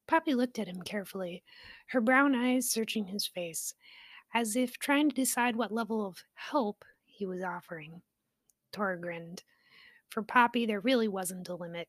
Poppy 0.07 0.33
looked 0.33 0.59
at 0.59 0.67
him 0.67 0.81
carefully, 0.81 1.43
her 1.87 2.01
brown 2.01 2.35
eyes 2.35 2.69
searching 2.69 3.05
his 3.05 3.25
face, 3.27 3.73
as 4.33 4.55
if 4.55 4.77
trying 4.77 5.09
to 5.09 5.15
decide 5.15 5.55
what 5.55 5.71
level 5.71 6.05
of 6.05 6.23
help 6.33 6.83
he 7.05 7.25
was 7.25 7.43
offering. 7.43 8.01
Tora 8.71 8.99
grinned. 8.99 9.43
For 10.09 10.21
Poppy, 10.21 10.65
there 10.65 10.79
really 10.79 11.07
wasn't 11.07 11.49
a 11.49 11.55
limit. 11.55 11.87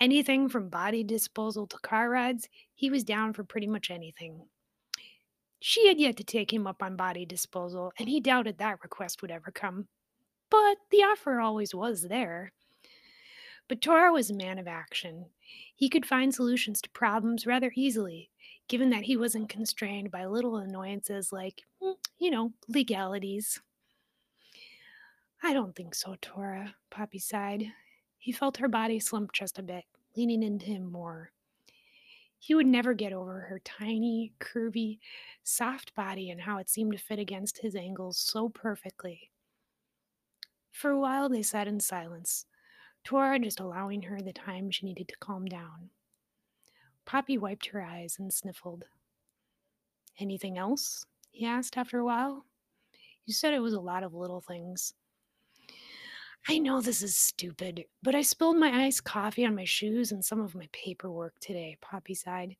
Anything 0.00 0.48
from 0.48 0.68
body 0.68 1.02
disposal 1.02 1.66
to 1.66 1.78
car 1.78 2.10
rides, 2.10 2.48
he 2.74 2.90
was 2.90 3.04
down 3.04 3.32
for 3.32 3.44
pretty 3.44 3.66
much 3.66 3.90
anything. 3.90 4.42
She 5.60 5.88
had 5.88 5.98
yet 5.98 6.16
to 6.18 6.24
take 6.24 6.52
him 6.52 6.66
up 6.66 6.82
on 6.82 6.96
body 6.96 7.26
disposal, 7.26 7.92
and 7.98 8.08
he 8.08 8.20
doubted 8.20 8.58
that 8.58 8.82
request 8.82 9.22
would 9.22 9.30
ever 9.30 9.50
come. 9.50 9.88
But 10.50 10.78
the 10.90 10.98
offer 10.98 11.40
always 11.40 11.74
was 11.74 12.02
there. 12.02 12.52
But 13.68 13.82
Tora 13.82 14.12
was 14.12 14.30
a 14.30 14.34
man 14.34 14.58
of 14.58 14.66
action. 14.66 15.26
He 15.74 15.88
could 15.88 16.06
find 16.06 16.34
solutions 16.34 16.80
to 16.80 16.90
problems 16.90 17.46
rather 17.46 17.70
easily, 17.74 18.30
given 18.66 18.90
that 18.90 19.04
he 19.04 19.16
wasn't 19.16 19.50
constrained 19.50 20.10
by 20.10 20.24
little 20.24 20.56
annoyances 20.56 21.32
like, 21.32 21.62
mm, 21.82 21.94
you 22.18 22.30
know, 22.30 22.52
legalities. 22.66 23.60
I 25.42 25.52
don't 25.52 25.76
think 25.76 25.94
so, 25.94 26.16
Tora, 26.20 26.74
Poppy 26.90 27.18
sighed. 27.18 27.72
He 28.18 28.32
felt 28.32 28.56
her 28.56 28.68
body 28.68 28.98
slump 28.98 29.32
just 29.32 29.58
a 29.58 29.62
bit, 29.62 29.84
leaning 30.16 30.42
into 30.42 30.66
him 30.66 30.90
more. 30.90 31.30
He 32.40 32.54
would 32.54 32.66
never 32.66 32.94
get 32.94 33.12
over 33.12 33.40
her 33.40 33.60
tiny, 33.64 34.32
curvy, 34.40 34.98
soft 35.42 35.94
body 35.94 36.30
and 36.30 36.40
how 36.40 36.58
it 36.58 36.68
seemed 36.68 36.92
to 36.92 36.98
fit 36.98 37.18
against 37.18 37.58
his 37.58 37.74
angles 37.74 38.16
so 38.16 38.48
perfectly. 38.48 39.30
For 40.70 40.90
a 40.90 40.98
while 40.98 41.28
they 41.28 41.42
sat 41.42 41.68
in 41.68 41.80
silence, 41.80 42.46
Tora 43.08 43.38
just 43.38 43.58
allowing 43.58 44.02
her 44.02 44.20
the 44.20 44.34
time 44.34 44.70
she 44.70 44.84
needed 44.84 45.08
to 45.08 45.16
calm 45.16 45.46
down. 45.46 45.88
Poppy 47.06 47.38
wiped 47.38 47.64
her 47.68 47.82
eyes 47.82 48.16
and 48.18 48.30
sniffled. 48.30 48.84
Anything 50.18 50.58
else? 50.58 51.06
he 51.30 51.46
asked 51.46 51.78
after 51.78 52.00
a 52.00 52.04
while. 52.04 52.44
You 53.24 53.32
said 53.32 53.54
it 53.54 53.60
was 53.60 53.72
a 53.72 53.80
lot 53.80 54.02
of 54.02 54.12
little 54.12 54.42
things. 54.42 54.92
I 56.50 56.58
know 56.58 56.82
this 56.82 57.00
is 57.00 57.16
stupid, 57.16 57.86
but 58.02 58.14
I 58.14 58.20
spilled 58.20 58.58
my 58.58 58.84
iced 58.84 59.04
coffee 59.04 59.46
on 59.46 59.54
my 59.54 59.64
shoes 59.64 60.12
and 60.12 60.22
some 60.22 60.42
of 60.42 60.54
my 60.54 60.68
paperwork 60.72 61.32
today, 61.40 61.78
Poppy 61.80 62.12
sighed. 62.12 62.56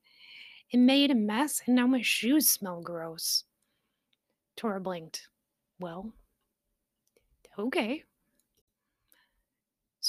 It 0.71 0.79
made 0.79 1.11
a 1.11 1.15
mess, 1.15 1.61
and 1.67 1.75
now 1.75 1.85
my 1.85 2.01
shoes 2.01 2.49
smell 2.49 2.81
gross. 2.81 3.43
Tora 4.55 4.81
blinked. 4.81 5.27
Well, 5.79 6.11
okay. 7.59 8.03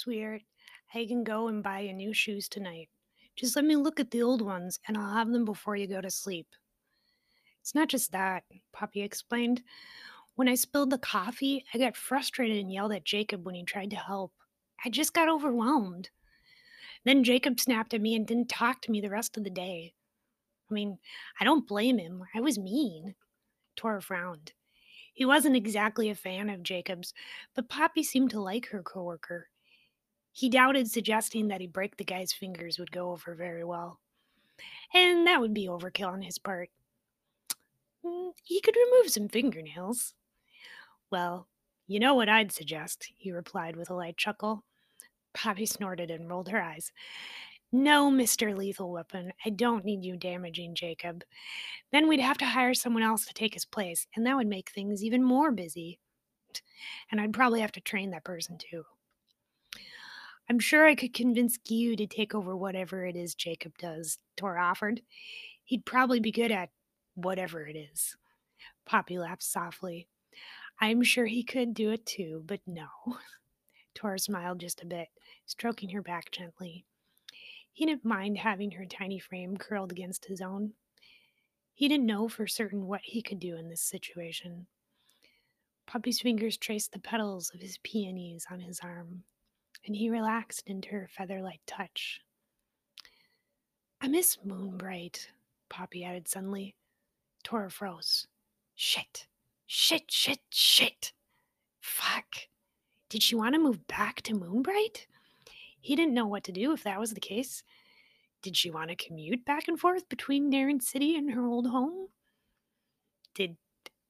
Sweetheart, 0.00 0.40
I 0.94 1.04
can 1.04 1.24
go 1.24 1.48
and 1.48 1.62
buy 1.62 1.80
you 1.80 1.92
new 1.92 2.14
shoes 2.14 2.48
tonight. 2.48 2.88
Just 3.36 3.54
let 3.54 3.66
me 3.66 3.76
look 3.76 4.00
at 4.00 4.10
the 4.10 4.22
old 4.22 4.40
ones, 4.40 4.80
and 4.88 4.96
I'll 4.96 5.12
have 5.12 5.30
them 5.30 5.44
before 5.44 5.76
you 5.76 5.86
go 5.86 6.00
to 6.00 6.10
sleep. 6.10 6.46
It's 7.60 7.74
not 7.74 7.88
just 7.88 8.10
that, 8.12 8.44
Poppy 8.72 9.02
explained. 9.02 9.62
When 10.36 10.48
I 10.48 10.54
spilled 10.54 10.88
the 10.88 10.96
coffee, 10.96 11.66
I 11.74 11.78
got 11.78 11.98
frustrated 11.98 12.56
and 12.56 12.72
yelled 12.72 12.92
at 12.92 13.04
Jacob 13.04 13.44
when 13.44 13.54
he 13.54 13.62
tried 13.62 13.90
to 13.90 13.96
help. 13.96 14.32
I 14.82 14.88
just 14.88 15.12
got 15.12 15.28
overwhelmed. 15.28 16.08
Then 17.04 17.22
Jacob 17.22 17.60
snapped 17.60 17.92
at 17.92 18.00
me 18.00 18.14
and 18.14 18.26
didn't 18.26 18.48
talk 18.48 18.80
to 18.82 18.90
me 18.90 19.02
the 19.02 19.10
rest 19.10 19.36
of 19.36 19.44
the 19.44 19.50
day. 19.50 19.92
I 20.70 20.72
mean, 20.72 20.96
I 21.38 21.44
don't 21.44 21.68
blame 21.68 21.98
him. 21.98 22.24
I 22.34 22.40
was 22.40 22.58
mean. 22.58 23.16
Tora 23.76 24.00
frowned. 24.00 24.54
He 25.12 25.26
wasn't 25.26 25.56
exactly 25.56 26.08
a 26.08 26.14
fan 26.14 26.48
of 26.48 26.62
Jacob's, 26.62 27.12
but 27.54 27.68
Poppy 27.68 28.02
seemed 28.02 28.30
to 28.30 28.40
like 28.40 28.68
her 28.68 28.82
coworker. 28.82 29.48
He 30.32 30.48
doubted 30.48 30.90
suggesting 30.90 31.48
that 31.48 31.60
he 31.60 31.66
break 31.66 31.96
the 31.96 32.04
guy's 32.04 32.32
fingers 32.32 32.78
would 32.78 32.92
go 32.92 33.10
over 33.10 33.34
very 33.34 33.64
well. 33.64 34.00
And 34.94 35.26
that 35.26 35.40
would 35.40 35.54
be 35.54 35.66
overkill 35.66 36.12
on 36.12 36.22
his 36.22 36.38
part. 36.38 36.70
Mm, 38.04 38.32
he 38.42 38.60
could 38.60 38.76
remove 38.76 39.10
some 39.10 39.28
fingernails. 39.28 40.14
Well, 41.10 41.48
you 41.86 41.98
know 41.98 42.14
what 42.14 42.28
I'd 42.28 42.52
suggest, 42.52 43.10
he 43.16 43.32
replied 43.32 43.76
with 43.76 43.90
a 43.90 43.94
light 43.94 44.16
chuckle. 44.16 44.64
Poppy 45.34 45.66
snorted 45.66 46.10
and 46.10 46.28
rolled 46.28 46.48
her 46.48 46.62
eyes. 46.62 46.92
No, 47.72 48.10
Mr. 48.10 48.56
Lethal 48.56 48.90
Weapon, 48.90 49.32
I 49.44 49.50
don't 49.50 49.84
need 49.84 50.04
you 50.04 50.16
damaging 50.16 50.74
Jacob. 50.74 51.22
Then 51.92 52.08
we'd 52.08 52.20
have 52.20 52.38
to 52.38 52.46
hire 52.46 52.74
someone 52.74 53.04
else 53.04 53.26
to 53.26 53.34
take 53.34 53.54
his 53.54 53.64
place, 53.64 54.06
and 54.16 54.26
that 54.26 54.36
would 54.36 54.48
make 54.48 54.70
things 54.70 55.04
even 55.04 55.22
more 55.22 55.52
busy. 55.52 56.00
And 57.10 57.20
I'd 57.20 57.32
probably 57.32 57.60
have 57.60 57.72
to 57.72 57.80
train 57.80 58.10
that 58.10 58.24
person 58.24 58.58
too. 58.58 58.84
I'm 60.50 60.58
sure 60.58 60.84
I 60.84 60.96
could 60.96 61.14
convince 61.14 61.58
Gyu 61.58 61.96
to 61.96 62.08
take 62.08 62.34
over 62.34 62.56
whatever 62.56 63.06
it 63.06 63.14
is 63.14 63.36
Jacob 63.36 63.78
does, 63.78 64.18
Tor 64.36 64.58
offered. 64.58 65.00
He'd 65.62 65.84
probably 65.84 66.18
be 66.18 66.32
good 66.32 66.50
at 66.50 66.70
whatever 67.14 67.68
it 67.68 67.76
is. 67.76 68.16
Poppy 68.84 69.16
laughed 69.16 69.44
softly. 69.44 70.08
I'm 70.80 71.04
sure 71.04 71.26
he 71.26 71.44
could 71.44 71.72
do 71.72 71.92
it 71.92 72.04
too, 72.04 72.42
but 72.44 72.58
no. 72.66 72.88
Tor 73.94 74.18
smiled 74.18 74.58
just 74.58 74.82
a 74.82 74.86
bit, 74.86 75.06
stroking 75.46 75.90
her 75.90 76.02
back 76.02 76.32
gently. 76.32 76.84
He 77.72 77.86
didn't 77.86 78.04
mind 78.04 78.38
having 78.38 78.72
her 78.72 78.86
tiny 78.86 79.20
frame 79.20 79.56
curled 79.56 79.92
against 79.92 80.24
his 80.24 80.40
own. 80.40 80.72
He 81.74 81.86
didn't 81.86 82.06
know 82.06 82.26
for 82.26 82.48
certain 82.48 82.88
what 82.88 83.02
he 83.04 83.22
could 83.22 83.38
do 83.38 83.56
in 83.56 83.68
this 83.68 83.82
situation. 83.82 84.66
Poppy's 85.86 86.18
fingers 86.18 86.56
traced 86.56 86.90
the 86.90 86.98
petals 86.98 87.52
of 87.54 87.60
his 87.60 87.78
peonies 87.84 88.48
on 88.50 88.58
his 88.58 88.80
arm 88.80 89.22
and 89.86 89.96
he 89.96 90.10
relaxed 90.10 90.62
into 90.66 90.90
her 90.90 91.08
feather 91.10 91.40
like 91.42 91.60
touch. 91.66 92.20
I 94.00 94.08
miss 94.08 94.38
Moonbright, 94.44 95.28
Poppy 95.68 96.04
added 96.04 96.28
suddenly. 96.28 96.74
Tora 97.44 97.70
froze. 97.70 98.26
Shit, 98.74 99.26
shit, 99.66 100.10
shit, 100.10 100.40
shit. 100.50 101.12
Fuck. 101.80 102.36
Did 103.08 103.22
she 103.22 103.34
want 103.34 103.54
to 103.54 103.60
move 103.60 103.86
back 103.86 104.22
to 104.22 104.34
Moonbright? 104.34 105.06
He 105.80 105.96
didn't 105.96 106.14
know 106.14 106.26
what 106.26 106.44
to 106.44 106.52
do 106.52 106.72
if 106.72 106.82
that 106.84 107.00
was 107.00 107.12
the 107.12 107.20
case. 107.20 107.62
Did 108.42 108.56
she 108.56 108.70
want 108.70 108.90
to 108.90 108.96
commute 108.96 109.44
back 109.44 109.68
and 109.68 109.78
forth 109.78 110.08
between 110.08 110.50
Naren 110.50 110.82
City 110.82 111.16
and 111.16 111.32
her 111.32 111.46
old 111.46 111.66
home? 111.66 112.08
Did, 113.34 113.56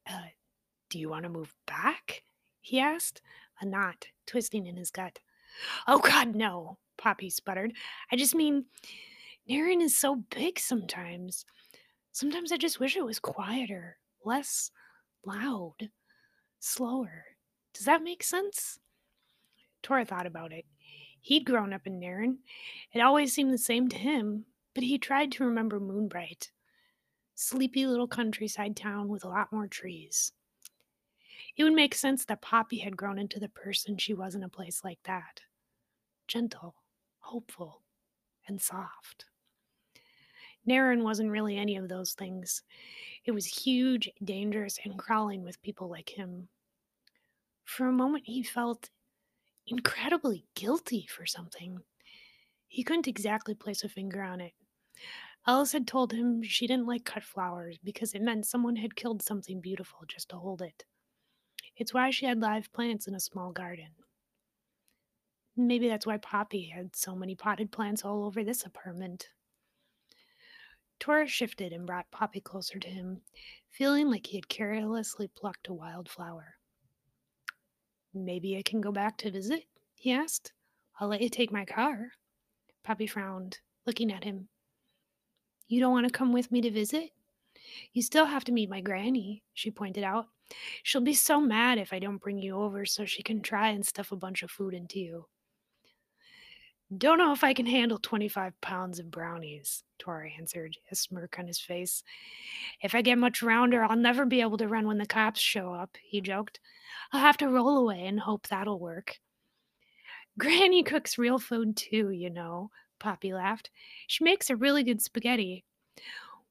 uh, 0.08 0.30
do 0.88 0.98
you 0.98 1.08
want 1.08 1.24
to 1.24 1.28
move 1.28 1.54
back? 1.66 2.22
He 2.60 2.78
asked, 2.78 3.22
a 3.60 3.66
knot 3.66 4.06
twisting 4.26 4.66
in 4.66 4.76
his 4.76 4.90
gut. 4.90 5.18
Oh, 5.86 5.98
God, 5.98 6.34
no, 6.34 6.78
Poppy 6.98 7.30
sputtered. 7.30 7.72
I 8.12 8.16
just 8.16 8.34
mean, 8.34 8.66
Naren 9.48 9.82
is 9.82 9.98
so 9.98 10.24
big 10.30 10.58
sometimes. 10.58 11.44
Sometimes 12.12 12.52
I 12.52 12.56
just 12.56 12.80
wish 12.80 12.96
it 12.96 13.04
was 13.04 13.18
quieter, 13.18 13.98
less 14.24 14.70
loud, 15.24 15.90
slower. 16.58 17.24
Does 17.74 17.84
that 17.84 18.02
make 18.02 18.22
sense? 18.22 18.78
Tora 19.82 20.04
thought 20.04 20.26
about 20.26 20.52
it. 20.52 20.66
He'd 21.20 21.44
grown 21.44 21.72
up 21.72 21.86
in 21.86 22.00
Naren. 22.00 22.38
It 22.92 23.00
always 23.00 23.32
seemed 23.32 23.52
the 23.52 23.58
same 23.58 23.88
to 23.88 23.96
him, 23.96 24.46
but 24.74 24.84
he 24.84 24.98
tried 24.98 25.32
to 25.32 25.44
remember 25.44 25.78
Moonbright. 25.78 26.50
Sleepy 27.34 27.86
little 27.86 28.08
countryside 28.08 28.76
town 28.76 29.08
with 29.08 29.24
a 29.24 29.28
lot 29.28 29.52
more 29.52 29.66
trees. 29.66 30.32
It 31.60 31.64
would 31.64 31.74
make 31.74 31.94
sense 31.94 32.24
that 32.24 32.40
Poppy 32.40 32.78
had 32.78 32.96
grown 32.96 33.18
into 33.18 33.38
the 33.38 33.50
person 33.50 33.98
she 33.98 34.14
was 34.14 34.34
in 34.34 34.42
a 34.42 34.48
place 34.48 34.80
like 34.82 34.98
that 35.04 35.42
gentle, 36.26 36.74
hopeful, 37.18 37.82
and 38.48 38.58
soft. 38.58 39.26
Naren 40.66 41.02
wasn't 41.02 41.30
really 41.30 41.58
any 41.58 41.76
of 41.76 41.86
those 41.86 42.14
things. 42.14 42.62
It 43.26 43.32
was 43.32 43.44
huge, 43.44 44.08
dangerous, 44.24 44.78
and 44.86 44.98
crawling 44.98 45.42
with 45.42 45.60
people 45.60 45.90
like 45.90 46.08
him. 46.08 46.48
For 47.64 47.88
a 47.88 47.92
moment, 47.92 48.24
he 48.24 48.42
felt 48.42 48.88
incredibly 49.66 50.46
guilty 50.54 51.06
for 51.14 51.26
something. 51.26 51.78
He 52.68 52.82
couldn't 52.82 53.06
exactly 53.06 53.54
place 53.54 53.84
a 53.84 53.90
finger 53.90 54.22
on 54.22 54.40
it. 54.40 54.54
Alice 55.46 55.72
had 55.72 55.86
told 55.86 56.14
him 56.14 56.42
she 56.42 56.66
didn't 56.66 56.86
like 56.86 57.04
cut 57.04 57.22
flowers 57.22 57.76
because 57.84 58.14
it 58.14 58.22
meant 58.22 58.46
someone 58.46 58.76
had 58.76 58.96
killed 58.96 59.20
something 59.20 59.60
beautiful 59.60 59.98
just 60.08 60.30
to 60.30 60.36
hold 60.36 60.62
it. 60.62 60.86
It's 61.80 61.94
why 61.94 62.10
she 62.10 62.26
had 62.26 62.42
live 62.42 62.70
plants 62.74 63.08
in 63.08 63.14
a 63.14 63.20
small 63.20 63.52
garden. 63.52 63.88
Maybe 65.56 65.88
that's 65.88 66.04
why 66.04 66.18
Poppy 66.18 66.66
had 66.66 66.94
so 66.94 67.16
many 67.16 67.34
potted 67.34 67.72
plants 67.72 68.04
all 68.04 68.24
over 68.24 68.44
this 68.44 68.66
apartment. 68.66 69.30
Tora 70.98 71.26
shifted 71.26 71.72
and 71.72 71.86
brought 71.86 72.10
Poppy 72.10 72.38
closer 72.38 72.78
to 72.78 72.88
him, 72.88 73.22
feeling 73.70 74.10
like 74.10 74.26
he 74.26 74.36
had 74.36 74.50
carelessly 74.50 75.26
plucked 75.26 75.68
a 75.68 75.72
wild 75.72 76.10
flower. 76.10 76.56
Maybe 78.12 78.58
I 78.58 78.62
can 78.62 78.82
go 78.82 78.92
back 78.92 79.16
to 79.18 79.30
visit? 79.30 79.64
he 79.94 80.12
asked. 80.12 80.52
I'll 81.00 81.08
let 81.08 81.22
you 81.22 81.30
take 81.30 81.50
my 81.50 81.64
car. 81.64 82.10
Poppy 82.84 83.06
frowned, 83.06 83.60
looking 83.86 84.12
at 84.12 84.24
him. 84.24 84.48
You 85.66 85.80
don't 85.80 85.92
want 85.92 86.06
to 86.06 86.12
come 86.12 86.34
with 86.34 86.52
me 86.52 86.60
to 86.60 86.70
visit? 86.70 87.12
You 87.94 88.02
still 88.02 88.26
have 88.26 88.44
to 88.44 88.52
meet 88.52 88.68
my 88.68 88.82
granny, 88.82 89.44
she 89.54 89.70
pointed 89.70 90.04
out. 90.04 90.26
She'll 90.82 91.00
be 91.00 91.14
so 91.14 91.40
mad 91.40 91.78
if 91.78 91.92
I 91.92 91.98
don't 91.98 92.20
bring 92.20 92.38
you 92.38 92.56
over 92.56 92.84
so 92.84 93.04
she 93.04 93.22
can 93.22 93.40
try 93.40 93.68
and 93.68 93.84
stuff 93.84 94.12
a 94.12 94.16
bunch 94.16 94.42
of 94.42 94.50
food 94.50 94.74
into 94.74 94.98
you. 95.00 95.26
Don't 96.96 97.18
know 97.18 97.32
if 97.32 97.44
I 97.44 97.54
can 97.54 97.66
handle 97.66 97.98
25 97.98 98.60
pounds 98.60 98.98
of 98.98 99.12
brownies, 99.12 99.84
Tora 99.98 100.28
answered, 100.36 100.76
a 100.90 100.96
smirk 100.96 101.38
on 101.38 101.46
his 101.46 101.60
face. 101.60 102.02
If 102.82 102.96
I 102.96 103.02
get 103.02 103.16
much 103.16 103.42
rounder, 103.42 103.84
I'll 103.84 103.96
never 103.96 104.26
be 104.26 104.40
able 104.40 104.58
to 104.58 104.66
run 104.66 104.88
when 104.88 104.98
the 104.98 105.06
cops 105.06 105.40
show 105.40 105.72
up, 105.72 105.96
he 106.02 106.20
joked. 106.20 106.58
I'll 107.12 107.20
have 107.20 107.36
to 107.38 107.48
roll 107.48 107.78
away 107.78 108.06
and 108.06 108.18
hope 108.18 108.48
that'll 108.48 108.80
work. 108.80 109.20
Granny 110.36 110.82
cooks 110.82 111.18
real 111.18 111.38
food 111.38 111.76
too, 111.76 112.10
you 112.10 112.30
know, 112.30 112.70
Poppy 112.98 113.32
laughed. 113.32 113.70
She 114.06 114.24
makes 114.24 114.50
a 114.50 114.56
really 114.56 114.84
good 114.84 115.00
spaghetti. 115.00 115.64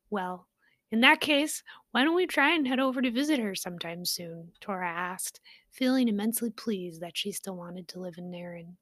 Well, 0.09 0.47
in 0.91 1.01
that 1.01 1.21
case, 1.21 1.63
why 1.91 2.03
don't 2.03 2.15
we 2.15 2.25
try 2.25 2.55
and 2.55 2.67
head 2.67 2.79
over 2.79 3.01
to 3.01 3.11
visit 3.11 3.39
her 3.39 3.53
sometime 3.53 4.05
soon? 4.05 4.51
Tora 4.59 4.89
asked, 4.89 5.39
feeling 5.69 6.07
immensely 6.07 6.49
pleased 6.49 7.01
that 7.01 7.17
she 7.17 7.31
still 7.31 7.55
wanted 7.55 7.87
to 7.89 7.99
live 7.99 8.17
in 8.17 8.31
Naren. 8.31 8.73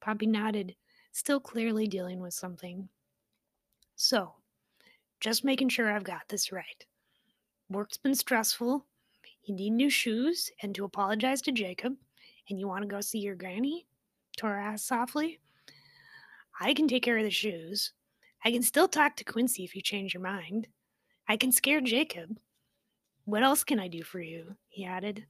Poppy 0.00 0.26
nodded, 0.26 0.74
still 1.12 1.40
clearly 1.40 1.86
dealing 1.86 2.20
with 2.20 2.32
something. 2.32 2.88
So, 3.96 4.32
just 5.20 5.44
making 5.44 5.68
sure 5.68 5.92
I've 5.92 6.04
got 6.04 6.22
this 6.28 6.52
right. 6.52 6.86
Work's 7.68 7.98
been 7.98 8.14
stressful. 8.14 8.86
You 9.44 9.54
need 9.54 9.70
new 9.70 9.90
shoes 9.90 10.50
and 10.62 10.74
to 10.74 10.84
apologize 10.84 11.42
to 11.42 11.52
Jacob. 11.52 11.96
And 12.48 12.58
you 12.58 12.66
want 12.66 12.82
to 12.82 12.88
go 12.88 13.00
see 13.02 13.18
your 13.18 13.34
granny? 13.34 13.86
Tora 14.38 14.64
asked 14.64 14.86
softly. 14.86 15.38
I 16.58 16.72
can 16.72 16.88
take 16.88 17.02
care 17.02 17.18
of 17.18 17.24
the 17.24 17.30
shoes. 17.30 17.92
I 18.44 18.50
can 18.50 18.62
still 18.62 18.88
talk 18.88 19.16
to 19.16 19.24
Quincy 19.24 19.64
if 19.64 19.76
you 19.76 19.82
change 19.82 20.14
your 20.14 20.22
mind. 20.22 20.66
I 21.30 21.36
can 21.36 21.52
scare 21.52 21.80
Jacob. 21.80 22.38
What 23.24 23.44
else 23.44 23.62
can 23.62 23.78
I 23.78 23.86
do 23.86 24.02
for 24.02 24.20
you? 24.20 24.56
he 24.66 24.84
added. 24.84 25.26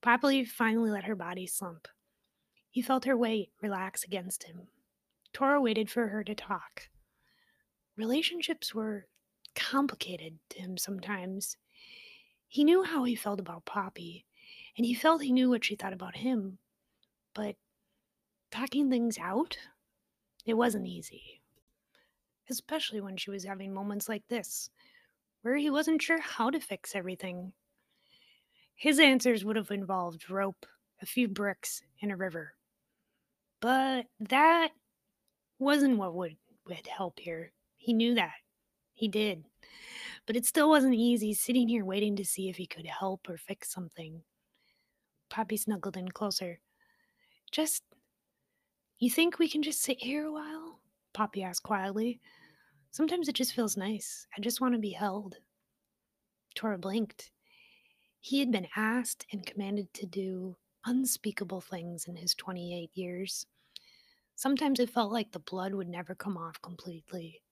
Poppy 0.00 0.46
finally 0.46 0.90
let 0.90 1.04
her 1.04 1.14
body 1.14 1.46
slump. 1.46 1.88
He 2.70 2.80
felt 2.80 3.04
her 3.04 3.14
weight 3.14 3.50
relax 3.60 4.02
against 4.02 4.44
him. 4.44 4.68
Tora 5.34 5.60
waited 5.60 5.90
for 5.90 6.08
her 6.08 6.24
to 6.24 6.34
talk. 6.34 6.88
Relationships 7.98 8.74
were 8.74 9.08
complicated 9.54 10.38
to 10.48 10.60
him 10.60 10.78
sometimes. 10.78 11.58
He 12.48 12.64
knew 12.64 12.82
how 12.82 13.04
he 13.04 13.14
felt 13.14 13.40
about 13.40 13.66
Poppy, 13.66 14.24
and 14.78 14.86
he 14.86 14.94
felt 14.94 15.20
he 15.20 15.32
knew 15.32 15.50
what 15.50 15.66
she 15.66 15.76
thought 15.76 15.92
about 15.92 16.16
him. 16.16 16.56
But 17.34 17.56
talking 18.50 18.88
things 18.88 19.18
out, 19.18 19.58
it 20.46 20.54
wasn't 20.54 20.86
easy. 20.86 21.41
Especially 22.50 23.00
when 23.00 23.16
she 23.16 23.30
was 23.30 23.44
having 23.44 23.72
moments 23.72 24.08
like 24.08 24.26
this, 24.28 24.70
where 25.42 25.56
he 25.56 25.70
wasn't 25.70 26.02
sure 26.02 26.20
how 26.20 26.50
to 26.50 26.60
fix 26.60 26.94
everything. 26.94 27.52
His 28.74 28.98
answers 28.98 29.44
would 29.44 29.56
have 29.56 29.70
involved 29.70 30.28
rope, 30.28 30.66
a 31.00 31.06
few 31.06 31.28
bricks, 31.28 31.82
and 32.00 32.10
a 32.10 32.16
river. 32.16 32.54
But 33.60 34.06
that 34.18 34.70
wasn't 35.58 35.98
what 35.98 36.14
would, 36.14 36.36
would 36.66 36.86
help 36.86 37.20
here. 37.20 37.52
He 37.76 37.92
knew 37.92 38.14
that. 38.16 38.32
He 38.92 39.08
did. 39.08 39.44
But 40.26 40.36
it 40.36 40.46
still 40.46 40.68
wasn't 40.68 40.94
easy 40.94 41.32
sitting 41.34 41.68
here 41.68 41.84
waiting 41.84 42.16
to 42.16 42.24
see 42.24 42.48
if 42.48 42.56
he 42.56 42.66
could 42.66 42.86
help 42.86 43.28
or 43.28 43.36
fix 43.36 43.72
something. 43.72 44.22
Poppy 45.30 45.56
snuggled 45.56 45.96
in 45.96 46.08
closer. 46.08 46.60
Just. 47.50 47.82
You 48.98 49.10
think 49.10 49.38
we 49.38 49.48
can 49.48 49.62
just 49.62 49.82
sit 49.82 50.00
here 50.00 50.26
a 50.26 50.32
while? 50.32 50.78
Poppy 51.12 51.42
asked 51.42 51.62
quietly. 51.62 52.20
Sometimes 52.90 53.28
it 53.28 53.34
just 53.34 53.54
feels 53.54 53.76
nice. 53.76 54.26
I 54.36 54.40
just 54.40 54.60
want 54.60 54.74
to 54.74 54.80
be 54.80 54.90
held. 54.90 55.36
Tora 56.54 56.78
blinked. 56.78 57.30
He 58.20 58.38
had 58.38 58.52
been 58.52 58.68
asked 58.76 59.26
and 59.32 59.44
commanded 59.44 59.92
to 59.94 60.06
do 60.06 60.56
unspeakable 60.84 61.60
things 61.60 62.06
in 62.06 62.16
his 62.16 62.34
28 62.34 62.90
years. 62.94 63.46
Sometimes 64.36 64.80
it 64.80 64.90
felt 64.90 65.12
like 65.12 65.32
the 65.32 65.38
blood 65.38 65.74
would 65.74 65.88
never 65.88 66.14
come 66.14 66.36
off 66.36 66.60
completely. 66.62 67.42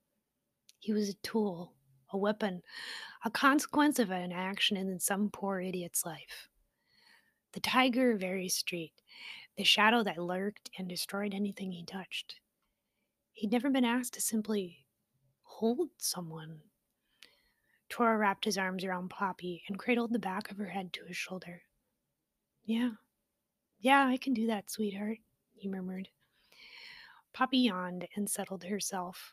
He 0.79 0.92
was 0.92 1.09
a 1.09 1.14
tool, 1.23 1.75
a 2.11 2.18
weapon, 2.18 2.62
a 3.25 3.31
consequence 3.31 3.99
of 3.99 4.11
an 4.11 4.33
action 4.33 4.77
in 4.77 4.99
some 4.99 5.31
poor 5.31 5.61
idiot's 5.61 6.05
life. 6.05 6.49
The 7.53 7.61
tiger 7.61 8.12
of 8.12 8.20
Very 8.20 8.49
Street, 8.49 8.92
the 9.57 9.64
shadow 9.64 10.03
that 10.05 10.18
lurked 10.18 10.70
and 10.79 10.88
destroyed 10.88 11.35
anything 11.35 11.73
he 11.73 11.85
touched. 11.85 12.40
He'd 13.40 13.53
never 13.53 13.70
been 13.70 13.87
asked 13.87 14.12
to 14.12 14.20
simply 14.20 14.85
hold 15.40 15.88
someone. 15.96 16.61
Tora 17.88 18.18
wrapped 18.18 18.44
his 18.44 18.59
arms 18.59 18.85
around 18.85 19.09
Poppy 19.09 19.62
and 19.66 19.79
cradled 19.79 20.12
the 20.12 20.18
back 20.18 20.50
of 20.50 20.59
her 20.59 20.66
head 20.66 20.92
to 20.92 21.07
his 21.07 21.16
shoulder. 21.16 21.62
Yeah, 22.66 22.90
yeah, 23.79 24.07
I 24.07 24.18
can 24.18 24.35
do 24.35 24.46
that, 24.48 24.70
sweetheart, 24.70 25.16
he 25.55 25.68
murmured. 25.68 26.11
Poppy 27.33 27.61
yawned 27.61 28.07
and 28.14 28.29
settled 28.29 28.62
herself, 28.62 29.33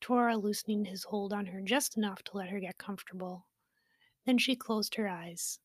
Tora 0.00 0.36
loosening 0.36 0.84
his 0.84 1.04
hold 1.04 1.32
on 1.32 1.46
her 1.46 1.60
just 1.60 1.96
enough 1.96 2.24
to 2.24 2.36
let 2.36 2.48
her 2.48 2.58
get 2.58 2.76
comfortable. 2.76 3.46
Then 4.26 4.36
she 4.36 4.56
closed 4.56 4.96
her 4.96 5.08
eyes. 5.08 5.60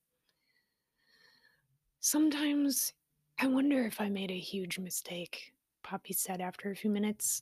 Sometimes 2.02 2.93
I 3.39 3.47
wonder 3.47 3.84
if 3.84 3.99
I 3.99 4.10
made 4.10 4.30
a 4.30 4.38
huge 4.38 4.78
mistake, 4.78 5.54
Poppy 5.82 6.13
said 6.13 6.39
after 6.39 6.69
a 6.69 6.75
few 6.75 6.91
minutes. 6.91 7.41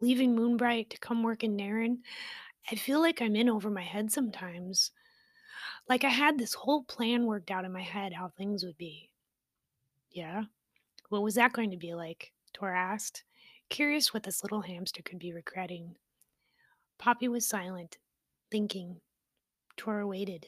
Leaving 0.00 0.34
Moonbright 0.34 0.90
to 0.90 0.98
come 0.98 1.22
work 1.22 1.44
in 1.44 1.56
Naren, 1.56 1.98
I 2.70 2.74
feel 2.74 3.00
like 3.00 3.20
I'm 3.20 3.36
in 3.36 3.48
over 3.48 3.70
my 3.70 3.82
head 3.82 4.10
sometimes. 4.10 4.92
Like 5.88 6.04
I 6.04 6.08
had 6.08 6.38
this 6.38 6.54
whole 6.54 6.84
plan 6.84 7.26
worked 7.26 7.50
out 7.50 7.64
in 7.64 7.72
my 7.72 7.82
head 7.82 8.12
how 8.12 8.28
things 8.28 8.64
would 8.64 8.78
be. 8.78 9.10
Yeah? 10.10 10.44
What 11.08 11.22
was 11.22 11.34
that 11.34 11.52
going 11.52 11.70
to 11.72 11.76
be 11.76 11.94
like? 11.94 12.32
Tora 12.52 12.78
asked, 12.78 13.24
curious 13.68 14.14
what 14.14 14.22
this 14.22 14.42
little 14.42 14.62
hamster 14.62 15.02
could 15.02 15.18
be 15.18 15.32
regretting. 15.32 15.96
Poppy 16.98 17.28
was 17.28 17.46
silent, 17.46 17.98
thinking. 18.50 19.00
Tora 19.76 20.06
waited. 20.06 20.46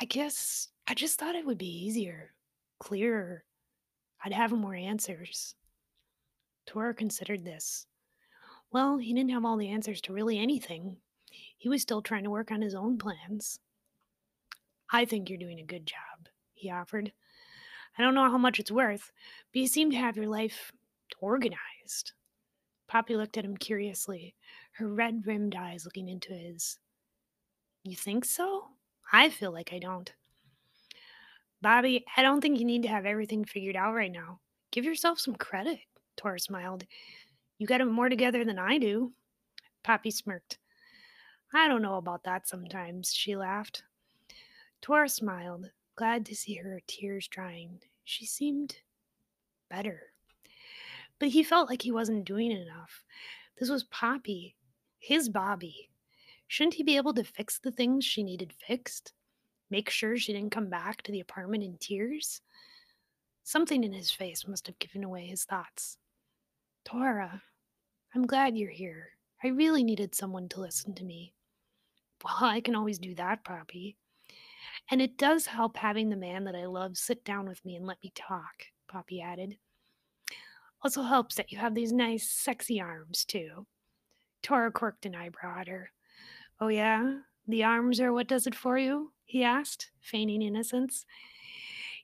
I 0.00 0.04
guess 0.04 0.68
I 0.86 0.94
just 0.94 1.18
thought 1.18 1.34
it 1.34 1.46
would 1.46 1.58
be 1.58 1.84
easier, 1.84 2.32
clearer. 2.78 3.44
I'd 4.24 4.32
have 4.32 4.52
more 4.52 4.74
answers. 4.74 5.54
Tora 6.66 6.94
considered 6.94 7.44
this. 7.44 7.86
Well, 8.70 8.98
he 8.98 9.14
didn't 9.14 9.30
have 9.30 9.44
all 9.44 9.56
the 9.56 9.70
answers 9.70 10.00
to 10.02 10.12
really 10.12 10.38
anything. 10.38 10.96
He 11.56 11.68
was 11.68 11.82
still 11.82 12.02
trying 12.02 12.24
to 12.24 12.30
work 12.30 12.50
on 12.50 12.60
his 12.60 12.74
own 12.74 12.98
plans. 12.98 13.60
I 14.90 15.04
think 15.04 15.28
you're 15.28 15.38
doing 15.38 15.60
a 15.60 15.64
good 15.64 15.86
job, 15.86 16.28
he 16.54 16.70
offered. 16.70 17.12
I 17.98 18.02
don't 18.02 18.14
know 18.14 18.30
how 18.30 18.38
much 18.38 18.60
it's 18.60 18.70
worth, 18.70 19.10
but 19.52 19.60
you 19.60 19.66
seem 19.66 19.90
to 19.90 19.96
have 19.96 20.16
your 20.16 20.28
life 20.28 20.72
organized. 21.20 22.12
Poppy 22.86 23.16
looked 23.16 23.36
at 23.36 23.44
him 23.44 23.56
curiously, 23.56 24.34
her 24.72 24.88
red 24.88 25.26
rimmed 25.26 25.54
eyes 25.54 25.84
looking 25.84 26.08
into 26.08 26.32
his. 26.32 26.78
You 27.84 27.96
think 27.96 28.24
so? 28.24 28.68
I 29.12 29.30
feel 29.30 29.52
like 29.52 29.72
I 29.72 29.78
don't. 29.78 30.12
Bobby, 31.60 32.04
I 32.16 32.22
don't 32.22 32.40
think 32.40 32.58
you 32.58 32.64
need 32.64 32.82
to 32.82 32.88
have 32.88 33.04
everything 33.04 33.44
figured 33.44 33.76
out 33.76 33.94
right 33.94 34.12
now. 34.12 34.40
Give 34.70 34.84
yourself 34.84 35.18
some 35.18 35.34
credit, 35.34 35.80
Tora 36.16 36.38
smiled. 36.38 36.84
You 37.58 37.66
got 37.66 37.80
it 37.80 37.86
more 37.86 38.08
together 38.08 38.44
than 38.44 38.58
I 38.58 38.78
do. 38.78 39.12
Poppy 39.82 40.10
smirked. 40.10 40.58
I 41.52 41.66
don't 41.66 41.82
know 41.82 41.96
about 41.96 42.24
that 42.24 42.46
sometimes, 42.46 43.12
she 43.12 43.34
laughed. 43.34 43.82
Tora 44.80 45.08
smiled, 45.08 45.70
glad 45.96 46.24
to 46.26 46.36
see 46.36 46.54
her 46.54 46.80
tears 46.86 47.26
drying. 47.26 47.80
She 48.04 48.26
seemed 48.26 48.76
better. 49.68 50.12
But 51.18 51.30
he 51.30 51.42
felt 51.42 51.68
like 51.68 51.82
he 51.82 51.90
wasn't 51.90 52.26
doing 52.26 52.52
enough. 52.52 53.04
This 53.58 53.70
was 53.70 53.84
Poppy, 53.84 54.54
his 55.00 55.28
Bobby. 55.28 55.90
Shouldn't 56.46 56.74
he 56.74 56.84
be 56.84 56.96
able 56.96 57.14
to 57.14 57.24
fix 57.24 57.58
the 57.58 57.72
things 57.72 58.04
she 58.04 58.22
needed 58.22 58.52
fixed? 58.52 59.12
Make 59.68 59.90
sure 59.90 60.16
she 60.16 60.32
didn't 60.32 60.52
come 60.52 60.70
back 60.70 61.02
to 61.02 61.12
the 61.12 61.20
apartment 61.20 61.64
in 61.64 61.76
tears? 61.78 62.40
Something 63.42 63.82
in 63.82 63.92
his 63.92 64.10
face 64.10 64.46
must 64.46 64.66
have 64.66 64.78
given 64.78 65.02
away 65.02 65.26
his 65.26 65.44
thoughts. 65.44 65.98
Tora, 66.84 67.42
I'm 68.14 68.26
glad 68.26 68.56
you're 68.56 68.70
here. 68.70 69.10
I 69.44 69.48
really 69.48 69.84
needed 69.84 70.14
someone 70.14 70.48
to 70.50 70.60
listen 70.60 70.94
to 70.94 71.04
me. 71.04 71.34
Well, 72.24 72.36
I 72.40 72.60
can 72.60 72.74
always 72.74 72.98
do 72.98 73.14
that, 73.16 73.44
Poppy. 73.44 73.96
And 74.90 75.02
it 75.02 75.18
does 75.18 75.46
help 75.46 75.76
having 75.76 76.08
the 76.08 76.16
man 76.16 76.44
that 76.44 76.56
I 76.56 76.66
love 76.66 76.96
sit 76.96 77.24
down 77.24 77.48
with 77.48 77.64
me 77.64 77.76
and 77.76 77.86
let 77.86 78.02
me 78.02 78.12
talk, 78.14 78.64
Poppy 78.88 79.20
added. 79.20 79.58
Also 80.82 81.02
helps 81.02 81.34
that 81.34 81.52
you 81.52 81.58
have 81.58 81.74
these 81.74 81.92
nice, 81.92 82.30
sexy 82.30 82.80
arms, 82.80 83.24
too. 83.24 83.66
Tora 84.42 84.72
quirked 84.72 85.06
an 85.06 85.14
eyebrow 85.14 85.60
at 85.60 85.68
her. 85.68 85.90
Oh, 86.60 86.68
yeah? 86.68 87.18
The 87.46 87.64
arms 87.64 88.00
are 88.00 88.12
what 88.12 88.28
does 88.28 88.46
it 88.46 88.54
for 88.54 88.78
you? 88.78 89.12
he 89.24 89.44
asked, 89.44 89.90
feigning 90.00 90.40
innocence. 90.40 91.04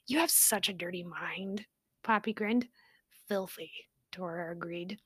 You 0.06 0.18
have 0.18 0.30
such 0.30 0.68
a 0.68 0.74
dirty 0.74 1.02
mind, 1.02 1.64
Poppy 2.02 2.34
grinned. 2.34 2.68
Filthy, 3.26 3.70
Tora 4.12 4.52
agreed. 4.52 4.98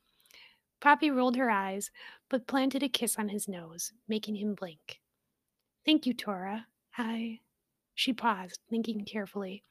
Poppy 0.81 1.11
rolled 1.11 1.35
her 1.35 1.49
eyes, 1.49 1.91
but 2.29 2.47
planted 2.47 2.83
a 2.83 2.89
kiss 2.89 3.17
on 3.17 3.29
his 3.29 3.47
nose, 3.47 3.91
making 4.07 4.35
him 4.35 4.55
blink. 4.55 5.01
Thank 5.85 6.05
you, 6.05 6.13
Tora. 6.13 6.67
I. 6.97 7.39
She 7.95 8.13
paused, 8.13 8.59
thinking 8.69 9.03
carefully. 9.03 9.63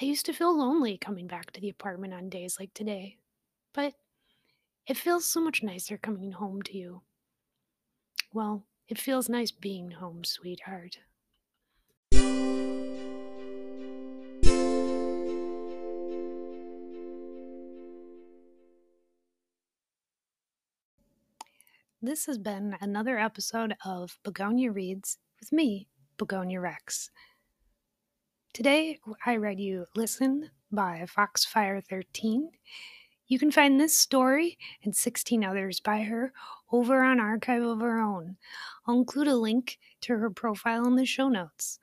I 0.00 0.04
used 0.04 0.26
to 0.26 0.32
feel 0.32 0.56
lonely 0.56 0.98
coming 0.98 1.26
back 1.26 1.50
to 1.52 1.60
the 1.60 1.70
apartment 1.70 2.14
on 2.14 2.28
days 2.28 2.56
like 2.60 2.72
today, 2.74 3.16
but 3.72 3.94
it 4.86 4.96
feels 4.96 5.24
so 5.24 5.40
much 5.40 5.62
nicer 5.62 5.98
coming 5.98 6.32
home 6.32 6.62
to 6.62 6.76
you. 6.76 7.02
Well, 8.32 8.64
it 8.88 8.98
feels 8.98 9.28
nice 9.28 9.50
being 9.50 9.90
home, 9.92 10.22
sweetheart. 10.24 10.98
This 22.00 22.26
has 22.26 22.38
been 22.38 22.76
another 22.80 23.18
episode 23.18 23.74
of 23.84 24.20
Begonia 24.22 24.70
Reads 24.70 25.18
with 25.40 25.50
me, 25.50 25.88
Begonia 26.16 26.60
Rex. 26.60 27.10
Today, 28.54 29.00
I 29.26 29.34
read 29.34 29.58
you 29.58 29.84
Listen 29.96 30.52
by 30.70 31.04
Foxfire 31.08 31.80
13. 31.80 32.50
You 33.26 33.38
can 33.40 33.50
find 33.50 33.80
this 33.80 33.98
story 33.98 34.58
and 34.84 34.94
16 34.94 35.42
others 35.42 35.80
by 35.80 36.02
her 36.02 36.32
over 36.70 37.02
on 37.02 37.18
Archive 37.18 37.64
of 37.64 37.82
Our 37.82 37.98
Own. 37.98 38.36
I'll 38.86 39.00
include 39.00 39.26
a 39.26 39.34
link 39.34 39.76
to 40.02 40.18
her 40.18 40.30
profile 40.30 40.86
in 40.86 40.94
the 40.94 41.04
show 41.04 41.28
notes. 41.28 41.80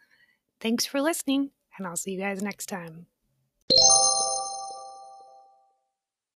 Thanks 0.62 0.86
for 0.86 1.02
listening, 1.02 1.52
and 1.78 1.86
I'll 1.86 1.98
see 1.98 2.12
you 2.12 2.22
guys 2.22 2.42
next 2.42 2.68
time. 2.68 3.08